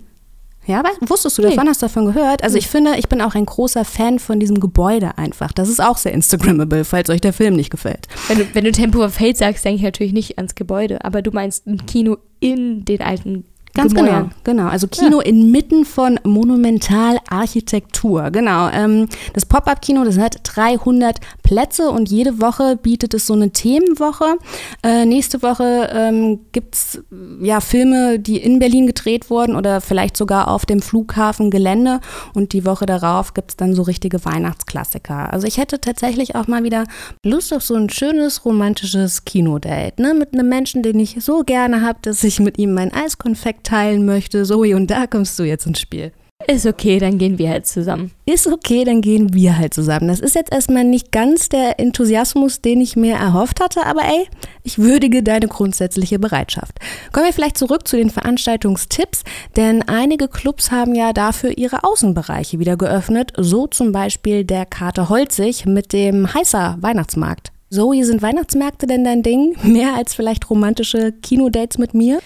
Ja, 0.70 0.82
aber 0.82 0.92
wusstest 1.02 1.36
du 1.40 1.42
davon? 1.42 1.64
Nee. 1.64 1.70
Hast 1.72 1.82
du 1.82 1.88
davon 1.88 2.06
gehört? 2.06 2.44
Also 2.44 2.56
ich 2.56 2.68
finde, 2.68 2.96
ich 2.98 3.10
bin 3.10 3.22
auch 3.22 3.34
ein 3.34 3.48
großer 3.48 3.84
Fan 3.84 4.20
von 4.20 4.40
diesem 4.40 4.60
Gebäude 4.60 5.18
einfach. 5.18 5.52
Das 5.52 5.68
ist 5.68 5.82
auch 5.82 5.98
sehr 5.98 6.12
Instagrammable, 6.12 6.86
falls 6.86 7.10
euch 7.10 7.22
der 7.22 7.34
Film 7.34 7.56
nicht 7.56 7.72
gefällt. 7.72 8.08
Wenn 8.28 8.38
du, 8.38 8.46
wenn 8.54 8.66
du 8.66 8.72
Tempo 8.72 9.04
of 9.04 9.16
Fate 9.16 9.36
sagst, 9.36 9.66
denke 9.66 9.78
ich 9.78 9.84
natürlich 9.84 10.14
nicht 10.14 10.38
ans 10.38 10.54
Gebäude, 10.54 11.04
aber 11.04 11.24
du 11.24 11.32
meinst 11.32 11.66
ein 11.66 11.88
Kino 11.88 12.18
in 12.40 12.86
den 12.86 13.02
alten 13.02 13.46
Ganz 13.74 13.94
Gemäuern. 13.94 14.32
genau, 14.44 14.46
genau. 14.64 14.68
Also 14.68 14.88
Kino 14.88 15.22
ja. 15.22 15.28
inmitten 15.28 15.86
von 15.86 16.20
Monumentalarchitektur. 16.24 18.32
Genau. 18.32 18.68
Ähm, 18.70 19.08
das 19.34 19.46
Pop-up-Kino, 19.46 20.04
das 20.04 20.18
hat 20.18 20.40
300 20.44 21.20
Plätze 21.44 21.92
und 21.92 22.10
jede 22.10 22.42
Woche 22.42 22.78
bietet 22.78 23.14
es 23.14 23.28
so 23.28 23.34
eine 23.34 23.52
Themenwoche. 23.52 24.38
Äh, 24.84 25.06
nächste 25.06 25.44
Woche 25.44 25.90
ähm, 25.94 26.40
gibt 26.52 26.76
es 26.76 27.04
ja 27.42 27.62
Filme, 27.62 28.20
die 28.20 28.38
in 28.38 28.60
Berlin 28.60 28.88
gedreht 28.88 29.30
wurden 29.30 29.56
oder 29.56 29.82
vielleicht 29.82 30.18
sogar 30.18 30.48
auf 30.48 30.66
dem 30.66 30.82
Flughafengelände. 30.82 32.00
Und 32.34 32.54
die 32.54 32.66
Woche 32.66 32.88
darauf 32.88 33.36
gibt 33.36 33.52
es 33.52 33.58
dann 33.58 33.76
so 33.76 33.84
richtige 33.84 34.26
Weihnachtsklassiker. 34.26 35.32
Also 35.32 35.46
ich 35.46 35.58
hätte 35.58 35.80
tatsächlich 35.80 36.36
auch 36.36 36.48
mal 36.48 36.64
wieder 36.64 36.86
Lust 37.24 37.54
auf 37.54 37.64
so 37.64 37.76
ein 37.76 37.90
schönes 37.90 38.46
romantisches 38.46 39.26
Kinodate. 39.26 40.02
Ne? 40.02 40.16
Mit 40.16 40.34
einem 40.34 40.50
Menschen, 40.50 40.82
den 40.82 41.00
ich 41.00 41.18
so 41.20 41.44
gerne 41.44 41.82
habe, 41.82 42.00
dass 42.02 42.24
ich 42.24 42.40
mit 42.40 42.58
ihm 42.58 42.74
mein 42.74 42.92
Eiskonfekt 42.94 43.59
teilen 43.64 44.06
möchte. 44.06 44.44
Zoe, 44.44 44.76
und 44.76 44.88
da 44.88 45.08
kommst 45.08 45.38
du 45.40 45.44
jetzt 45.44 45.66
ins 45.66 45.80
Spiel. 45.80 46.12
Ist 46.48 46.66
okay, 46.66 47.00
dann 47.00 47.18
gehen 47.18 47.38
wir 47.38 47.50
halt 47.50 47.68
zusammen. 47.68 48.12
Ist 48.26 48.48
okay, 48.48 48.86
dann 48.86 49.02
gehen 49.02 49.34
wir 49.34 49.58
halt 49.58 49.74
zusammen. 49.74 50.08
Das 50.08 50.22
ist 50.22 50.36
jetzt 50.36 50.54
erstmal 50.54 50.86
nicht 50.86 51.12
ganz 51.12 51.50
der 51.50 51.80
Enthusiasmus, 51.82 52.62
den 52.62 52.80
ich 52.80 52.96
mir 52.96 53.16
erhofft 53.16 53.60
hatte, 53.60 53.86
aber 53.86 54.04
ey, 54.04 54.26
ich 54.64 54.80
würdige 54.80 55.22
deine 55.22 55.50
grundsätzliche 55.50 56.18
Bereitschaft. 56.18 56.80
Kommen 57.12 57.26
wir 57.26 57.34
vielleicht 57.34 57.58
zurück 57.58 57.88
zu 57.88 57.98
den 57.98 58.10
Veranstaltungstipps, 58.10 59.24
denn 59.58 59.84
einige 59.88 60.30
Clubs 60.30 60.72
haben 60.72 60.96
ja 60.96 61.12
dafür 61.12 61.58
ihre 61.58 61.84
Außenbereiche 61.84 62.58
wieder 62.58 62.78
geöffnet, 62.78 63.34
so 63.36 63.68
zum 63.68 63.92
Beispiel 63.92 64.46
der 64.46 64.66
Kater 64.66 65.10
Holzig 65.10 65.66
mit 65.66 65.92
dem 65.92 66.34
Heißer 66.34 66.78
Weihnachtsmarkt. 66.80 67.52
Zoe, 67.70 68.04
sind 68.06 68.22
Weihnachtsmärkte 68.22 68.88
denn 68.88 69.04
dein 69.04 69.24
Ding? 69.24 69.58
Mehr 69.64 69.94
als 69.94 70.16
vielleicht 70.16 70.50
romantische 70.50 71.12
Kinodates 71.12 71.78
mit 71.78 71.94
mir? 71.94 72.20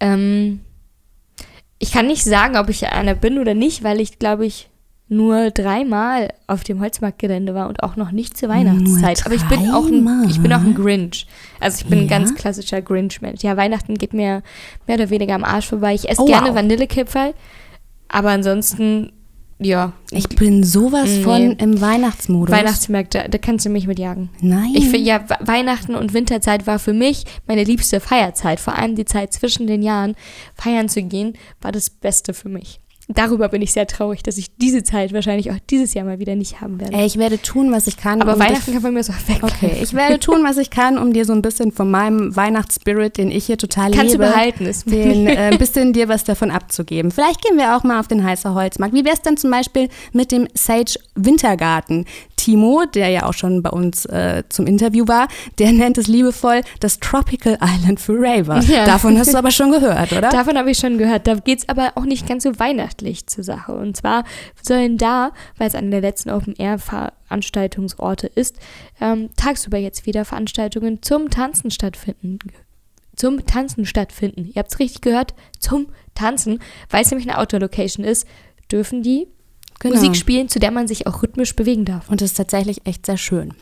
Ähm, 0.00 0.60
ich 1.78 1.92
kann 1.92 2.06
nicht 2.06 2.24
sagen, 2.24 2.56
ob 2.56 2.68
ich 2.68 2.86
einer 2.88 3.14
bin 3.14 3.38
oder 3.38 3.54
nicht, 3.54 3.84
weil 3.84 4.00
ich, 4.00 4.18
glaube 4.18 4.46
ich, 4.46 4.68
nur 5.10 5.50
dreimal 5.50 6.34
auf 6.46 6.64
dem 6.64 6.80
Holzmarktgelände 6.80 7.54
war 7.54 7.68
und 7.68 7.82
auch 7.82 7.96
noch 7.96 8.12
nicht 8.12 8.36
zur 8.36 8.50
Weihnachtszeit. 8.50 9.24
Aber 9.24 9.34
ich 9.34 9.44
bin 9.48 9.70
auch 9.70 9.86
ein, 9.86 10.28
ich 10.28 10.40
bin 10.40 10.52
auch 10.52 10.60
ein 10.60 10.74
Grinch. 10.74 11.26
Also 11.60 11.82
ich 11.82 11.86
bin 11.86 12.00
ja? 12.00 12.04
ein 12.04 12.08
ganz 12.08 12.34
klassischer 12.34 12.82
Grinch-Mensch. 12.82 13.42
Ja, 13.42 13.56
Weihnachten 13.56 13.96
geht 13.96 14.12
mir 14.12 14.42
mehr 14.86 14.96
oder 14.96 15.08
weniger 15.08 15.34
am 15.34 15.44
Arsch 15.44 15.68
vorbei. 15.68 15.94
Ich 15.94 16.10
esse 16.10 16.20
oh, 16.20 16.26
gerne 16.26 16.48
wow. 16.48 16.56
Vanillekipferl, 16.56 17.32
aber 18.08 18.30
ansonsten 18.30 19.12
ja. 19.58 19.92
Ich 20.10 20.28
bin 20.28 20.62
sowas 20.64 21.08
nee. 21.08 21.22
von 21.22 21.52
im 21.52 21.80
Weihnachtsmodus. 21.80 22.54
Weihnachtsmärkte, 22.54 23.26
da 23.28 23.38
kannst 23.38 23.66
du 23.66 23.70
mich 23.70 23.86
mitjagen. 23.86 24.30
Nein. 24.40 24.72
Ich 24.74 24.84
finde 24.84 25.08
ja, 25.08 25.24
Weihnachten 25.40 25.94
und 25.94 26.14
Winterzeit 26.14 26.66
war 26.66 26.78
für 26.78 26.92
mich 26.92 27.24
meine 27.46 27.64
liebste 27.64 28.00
Feierzeit. 28.00 28.60
Vor 28.60 28.76
allem 28.76 28.94
die 28.94 29.04
Zeit 29.04 29.32
zwischen 29.32 29.66
den 29.66 29.82
Jahren 29.82 30.14
feiern 30.54 30.88
zu 30.88 31.02
gehen, 31.02 31.36
war 31.60 31.72
das 31.72 31.90
Beste 31.90 32.34
für 32.34 32.48
mich 32.48 32.80
darüber 33.08 33.48
bin 33.48 33.62
ich 33.62 33.72
sehr 33.72 33.86
traurig, 33.86 34.22
dass 34.22 34.36
ich 34.36 34.54
diese 34.56 34.82
Zeit 34.82 35.12
wahrscheinlich 35.12 35.50
auch 35.50 35.56
dieses 35.70 35.94
Jahr 35.94 36.04
mal 36.04 36.18
wieder 36.18 36.36
nicht 36.36 36.60
haben 36.60 36.78
werde. 36.78 36.94
Ey, 36.94 37.06
ich 37.06 37.18
werde 37.18 37.40
tun, 37.40 37.72
was 37.72 37.86
ich 37.86 37.96
kann. 37.96 38.20
Aber 38.20 38.34
um 38.34 38.40
Weihnachten 38.40 38.72
kann 38.72 38.82
bei 38.82 38.90
mir 38.90 39.02
so 39.02 39.12
weg. 39.12 39.38
Okay, 39.42 39.78
ich 39.82 39.94
werde 39.94 40.18
tun, 40.18 40.44
was 40.44 40.58
ich 40.58 40.70
kann, 40.70 40.98
um 40.98 41.12
dir 41.12 41.24
so 41.24 41.32
ein 41.32 41.42
bisschen 41.42 41.72
von 41.72 41.90
meinem 41.90 42.36
Weihnachtsspirit, 42.36 43.16
den 43.16 43.30
ich 43.30 43.46
hier 43.46 43.58
total 43.58 43.90
Kannst 43.90 44.12
liebe, 44.12 44.24
du 44.24 44.30
behalten, 44.30 44.66
ist 44.66 44.90
den, 44.90 45.26
äh, 45.26 45.50
ein 45.52 45.58
bisschen 45.58 45.92
dir 45.92 46.08
was 46.08 46.24
davon 46.24 46.50
abzugeben. 46.50 47.10
Vielleicht 47.10 47.42
gehen 47.42 47.56
wir 47.56 47.76
auch 47.76 47.82
mal 47.82 47.98
auf 47.98 48.08
den 48.08 48.22
heißer 48.22 48.54
Holzmarkt. 48.54 48.94
Wie 48.94 49.04
wäre 49.04 49.14
es 49.14 49.22
denn 49.22 49.36
zum 49.36 49.50
Beispiel 49.50 49.88
mit 50.12 50.30
dem 50.30 50.46
Sage 50.54 50.94
Wintergarten? 51.14 52.04
Timo, 52.38 52.84
der 52.94 53.10
ja 53.10 53.24
auch 53.24 53.34
schon 53.34 53.62
bei 53.62 53.68
uns 53.70 54.06
äh, 54.06 54.44
zum 54.48 54.66
Interview 54.66 55.06
war, 55.06 55.28
der 55.58 55.72
nennt 55.72 55.98
es 55.98 56.06
liebevoll 56.06 56.62
das 56.80 56.98
Tropical 57.00 57.58
Island 57.62 58.00
für 58.00 58.14
Raver. 58.18 58.62
Ja. 58.68 58.84
Davon 58.84 59.18
hast 59.18 59.32
du 59.32 59.38
aber 59.38 59.50
schon 59.50 59.70
gehört, 59.70 60.12
oder? 60.12 60.28
Davon 60.28 60.58
habe 60.58 60.70
ich 60.70 60.76
schon 60.78 60.98
gehört. 60.98 61.26
Da 61.26 61.36
geht 61.36 61.60
es 61.60 61.68
aber 61.70 61.92
auch 61.94 62.04
nicht 62.04 62.28
ganz 62.28 62.42
so 62.42 62.58
weihnachtlich 62.58 63.26
zur 63.26 63.42
Sache. 63.42 63.72
Und 63.72 63.96
zwar 63.96 64.24
sollen 64.62 64.98
da, 64.98 65.32
weil 65.56 65.68
es 65.68 65.74
einer 65.74 65.90
der 65.90 66.02
letzten 66.02 66.28
Open-Air-Veranstaltungsorte 66.30 68.26
ist, 68.26 68.56
ähm, 69.00 69.30
tagsüber 69.36 69.78
jetzt 69.78 70.04
wieder 70.04 70.26
Veranstaltungen 70.26 71.02
zum 71.02 71.30
Tanzen 71.30 71.70
stattfinden 71.70 72.38
zum 73.16 73.44
Tanzen 73.46 73.84
stattfinden. 73.84 74.46
Ihr 74.46 74.60
habt 74.60 74.72
es 74.72 74.78
richtig 74.78 75.00
gehört, 75.00 75.34
zum 75.58 75.88
Tanzen, 76.14 76.60
weil 76.88 77.02
es 77.02 77.10
nämlich 77.10 77.28
eine 77.28 77.38
Outdoor-Location 77.38 78.04
ist, 78.04 78.28
dürfen 78.70 79.02
die 79.02 79.26
genau. 79.78 79.94
Musik 79.94 80.16
spielen, 80.16 80.48
zu 80.48 80.58
der 80.58 80.70
man 80.70 80.88
sich 80.88 81.06
auch 81.06 81.22
rhythmisch 81.22 81.54
bewegen 81.54 81.84
darf. 81.84 82.08
Und 82.08 82.20
das 82.20 82.30
ist 82.30 82.36
tatsächlich 82.36 82.86
echt 82.86 83.06
sehr 83.06 83.16
schön. 83.16 83.54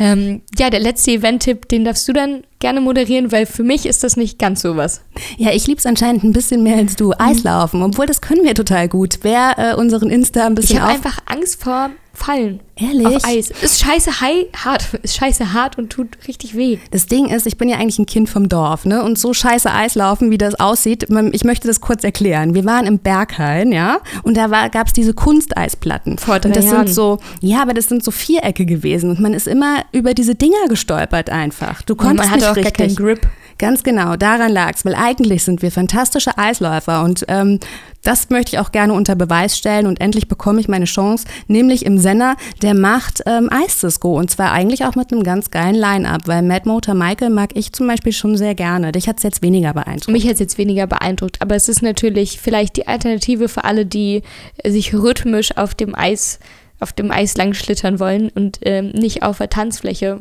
Ähm, 0.00 0.42
ja, 0.56 0.70
der 0.70 0.78
letzte 0.78 1.10
Event-Tipp, 1.10 1.68
den 1.68 1.84
darfst 1.84 2.06
du 2.06 2.12
dann 2.12 2.44
gerne 2.60 2.80
moderieren, 2.80 3.32
weil 3.32 3.46
für 3.46 3.64
mich 3.64 3.84
ist 3.84 4.04
das 4.04 4.16
nicht 4.16 4.38
ganz 4.38 4.62
so 4.62 4.76
was. 4.76 5.02
Ja, 5.36 5.50
ich 5.50 5.66
liebe 5.66 5.78
es 5.78 5.86
anscheinend 5.86 6.22
ein 6.22 6.32
bisschen 6.32 6.62
mehr 6.62 6.76
als 6.76 6.94
du. 6.94 7.12
Eislaufen, 7.18 7.82
obwohl 7.82 8.06
das 8.06 8.20
können 8.20 8.44
wir 8.44 8.54
total 8.54 8.88
gut. 8.88 9.18
Wer 9.22 9.54
äh, 9.58 9.74
unseren 9.74 10.08
Insta 10.08 10.46
ein 10.46 10.54
bisschen 10.54 10.76
Ich 10.76 10.82
habe 10.82 10.92
einfach 10.92 11.18
Angst 11.26 11.62
vor 11.62 11.90
Fallen. 12.18 12.60
Ehrlich? 12.76 13.06
Auf 13.06 13.24
Eis. 13.24 13.50
Ist 13.62 13.80
scheiße 13.80 14.20
high, 14.20 14.46
hart. 14.56 14.94
Ist 15.02 15.16
scheiße 15.16 15.52
hart 15.52 15.78
und 15.78 15.90
tut 15.90 16.18
richtig 16.26 16.56
weh. 16.56 16.78
Das 16.90 17.06
Ding 17.06 17.26
ist, 17.26 17.46
ich 17.46 17.56
bin 17.56 17.68
ja 17.68 17.76
eigentlich 17.76 17.98
ein 17.98 18.06
Kind 18.06 18.28
vom 18.28 18.48
Dorf, 18.48 18.84
ne? 18.84 19.02
Und 19.02 19.18
so 19.18 19.32
scheiße 19.32 19.70
Eislaufen, 19.70 20.30
wie 20.30 20.38
das 20.38 20.54
aussieht, 20.56 21.06
ich 21.32 21.44
möchte 21.44 21.66
das 21.66 21.80
kurz 21.80 22.04
erklären. 22.04 22.54
Wir 22.54 22.64
waren 22.64 22.86
im 22.86 22.98
Berghain, 22.98 23.72
ja? 23.72 23.98
Und 24.22 24.36
da 24.36 24.68
gab 24.68 24.86
es 24.86 24.92
diese 24.92 25.14
Kunsteisplatten. 25.14 26.18
Vor 26.18 26.38
drei 26.38 26.48
und 26.48 26.56
das 26.56 26.66
Jahren. 26.66 26.86
sind 26.86 26.94
so, 26.94 27.18
ja, 27.40 27.62
aber 27.62 27.74
das 27.74 27.86
sind 27.86 28.04
so 28.04 28.10
Vierecke 28.10 28.66
gewesen. 28.66 29.10
Und 29.10 29.20
man 29.20 29.34
ist 29.34 29.46
immer 29.46 29.84
über 29.92 30.14
diese 30.14 30.34
Dinger 30.34 30.68
gestolpert 30.68 31.30
einfach. 31.30 31.82
Du 31.82 31.96
konntest 31.96 32.30
man 32.30 32.40
hatte 32.40 32.50
auch 32.50 32.56
richtig. 32.56 32.76
gar 32.76 32.86
keinen 32.86 32.96
Grip. 32.96 33.28
Ganz 33.58 33.82
genau, 33.82 34.14
daran 34.14 34.52
lag 34.52 34.74
es, 34.76 34.84
weil 34.84 34.94
eigentlich 34.94 35.42
sind 35.42 35.62
wir 35.62 35.72
fantastische 35.72 36.38
Eisläufer 36.38 37.02
und 37.02 37.24
ähm, 37.26 37.58
das 38.04 38.30
möchte 38.30 38.54
ich 38.54 38.60
auch 38.60 38.70
gerne 38.70 38.92
unter 38.92 39.16
Beweis 39.16 39.58
stellen 39.58 39.86
und 39.86 40.00
endlich 40.00 40.28
bekomme 40.28 40.60
ich 40.60 40.68
meine 40.68 40.84
Chance, 40.84 41.26
nämlich 41.48 41.84
im 41.84 41.98
Senner, 41.98 42.36
der 42.62 42.74
macht 42.74 43.22
ähm, 43.26 43.50
Eisdisco 43.50 44.16
und 44.16 44.30
zwar 44.30 44.52
eigentlich 44.52 44.84
auch 44.84 44.94
mit 44.94 45.10
einem 45.10 45.24
ganz 45.24 45.50
geilen 45.50 45.74
Line-Up, 45.74 46.22
weil 46.26 46.42
Mad 46.42 46.68
Motor 46.68 46.94
Michael 46.94 47.30
mag 47.30 47.50
ich 47.54 47.72
zum 47.72 47.88
Beispiel 47.88 48.12
schon 48.12 48.36
sehr 48.36 48.54
gerne. 48.54 48.92
Dich 48.92 49.08
hat 49.08 49.16
es 49.16 49.24
jetzt 49.24 49.42
weniger 49.42 49.74
beeindruckt. 49.74 50.12
Mich 50.12 50.26
hat 50.26 50.34
es 50.34 50.40
jetzt 50.40 50.56
weniger 50.56 50.86
beeindruckt, 50.86 51.42
aber 51.42 51.56
es 51.56 51.68
ist 51.68 51.82
natürlich 51.82 52.40
vielleicht 52.40 52.76
die 52.76 52.86
Alternative 52.86 53.48
für 53.48 53.64
alle, 53.64 53.84
die 53.84 54.22
sich 54.64 54.94
rhythmisch 54.94 55.56
auf 55.56 55.74
dem 55.74 55.96
Eis 55.96 56.38
auf 56.80 56.92
dem 56.92 57.10
Eis 57.10 57.36
lang 57.36 57.54
schlittern 57.54 57.98
wollen 57.98 58.30
und 58.30 58.60
ähm, 58.62 58.90
nicht 58.90 59.24
auf 59.24 59.38
der 59.38 59.50
Tanzfläche 59.50 60.20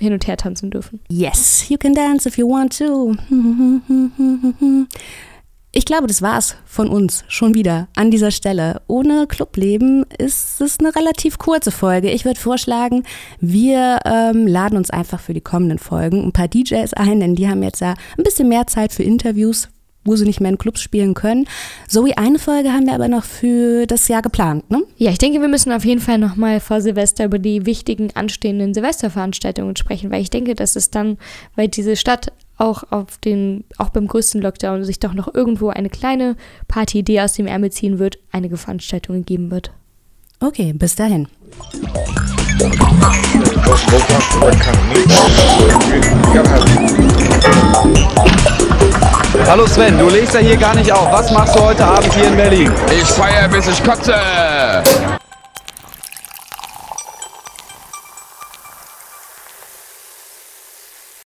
hin 0.00 0.12
und 0.12 0.26
her 0.26 0.36
tanzen 0.36 0.70
dürfen. 0.70 1.00
Yes, 1.08 1.68
you 1.68 1.76
can 1.78 1.94
dance 1.94 2.28
if 2.28 2.38
you 2.38 2.48
want 2.48 2.76
to. 2.78 3.16
Ich 5.72 5.84
glaube, 5.84 6.06
das 6.06 6.22
war's 6.22 6.56
von 6.64 6.88
uns 6.88 7.22
schon 7.28 7.52
wieder 7.52 7.88
an 7.96 8.10
dieser 8.10 8.30
Stelle. 8.30 8.80
Ohne 8.86 9.26
Clubleben 9.26 10.06
ist 10.16 10.58
es 10.62 10.78
eine 10.80 10.96
relativ 10.96 11.36
kurze 11.36 11.70
Folge. 11.70 12.10
Ich 12.10 12.24
würde 12.24 12.40
vorschlagen, 12.40 13.02
wir 13.40 13.98
ähm, 14.06 14.46
laden 14.46 14.78
uns 14.78 14.88
einfach 14.88 15.20
für 15.20 15.34
die 15.34 15.42
kommenden 15.42 15.78
Folgen 15.78 16.24
ein 16.24 16.32
paar 16.32 16.48
DJs 16.48 16.94
ein, 16.94 17.20
denn 17.20 17.34
die 17.34 17.46
haben 17.46 17.62
jetzt 17.62 17.82
ja 17.82 17.92
ein 18.16 18.24
bisschen 18.24 18.48
mehr 18.48 18.66
Zeit 18.66 18.94
für 18.94 19.02
Interviews, 19.02 19.68
wo 20.06 20.16
sie 20.16 20.24
nicht 20.24 20.40
mehr 20.40 20.50
in 20.50 20.58
Clubs 20.58 20.80
spielen 20.80 21.14
können. 21.14 21.46
Zoe, 21.88 22.16
eine 22.16 22.38
Folge 22.38 22.72
haben 22.72 22.86
wir 22.86 22.94
aber 22.94 23.08
noch 23.08 23.24
für 23.24 23.86
das 23.86 24.08
Jahr 24.08 24.22
geplant, 24.22 24.70
ne? 24.70 24.82
Ja, 24.96 25.10
ich 25.10 25.18
denke, 25.18 25.40
wir 25.40 25.48
müssen 25.48 25.72
auf 25.72 25.84
jeden 25.84 26.00
Fall 26.00 26.18
nochmal 26.18 26.60
vor 26.60 26.80
Silvester 26.80 27.24
über 27.24 27.38
die 27.38 27.66
wichtigen 27.66 28.10
anstehenden 28.14 28.72
Silvesterveranstaltungen 28.72 29.76
sprechen, 29.76 30.10
weil 30.10 30.22
ich 30.22 30.30
denke, 30.30 30.54
dass 30.54 30.76
es 30.76 30.90
dann, 30.90 31.18
weil 31.54 31.68
diese 31.68 31.96
Stadt 31.96 32.32
auch 32.58 32.84
auf 32.90 33.18
den, 33.18 33.64
auch 33.76 33.90
beim 33.90 34.06
größten 34.06 34.40
Lockdown 34.40 34.84
sich 34.84 34.98
doch 34.98 35.12
noch 35.12 35.32
irgendwo 35.34 35.68
eine 35.68 35.90
kleine 35.90 36.36
Partyidee 36.68 37.20
aus 37.20 37.34
dem 37.34 37.46
Ärmel 37.46 37.70
ziehen 37.70 37.98
wird, 37.98 38.18
einige 38.32 38.56
Veranstaltungen 38.56 39.24
geben 39.24 39.50
wird. 39.50 39.72
Okay, 40.40 40.72
bis 40.72 40.96
dahin. 40.96 41.28
Hallo 49.48 49.66
Sven, 49.66 49.98
du 49.98 50.08
legst 50.08 50.34
ja 50.34 50.40
hier 50.40 50.56
gar 50.56 50.74
nicht 50.74 50.90
auf. 50.90 51.10
Was 51.12 51.30
machst 51.30 51.56
du 51.56 51.60
heute 51.62 51.84
Abend 51.84 52.12
hier 52.14 52.26
in 52.26 52.36
Berlin? 52.36 52.72
Ich 52.90 53.04
feiere, 53.04 53.48
bis 53.48 53.68
ich 53.68 53.82
kotze. 53.82 54.14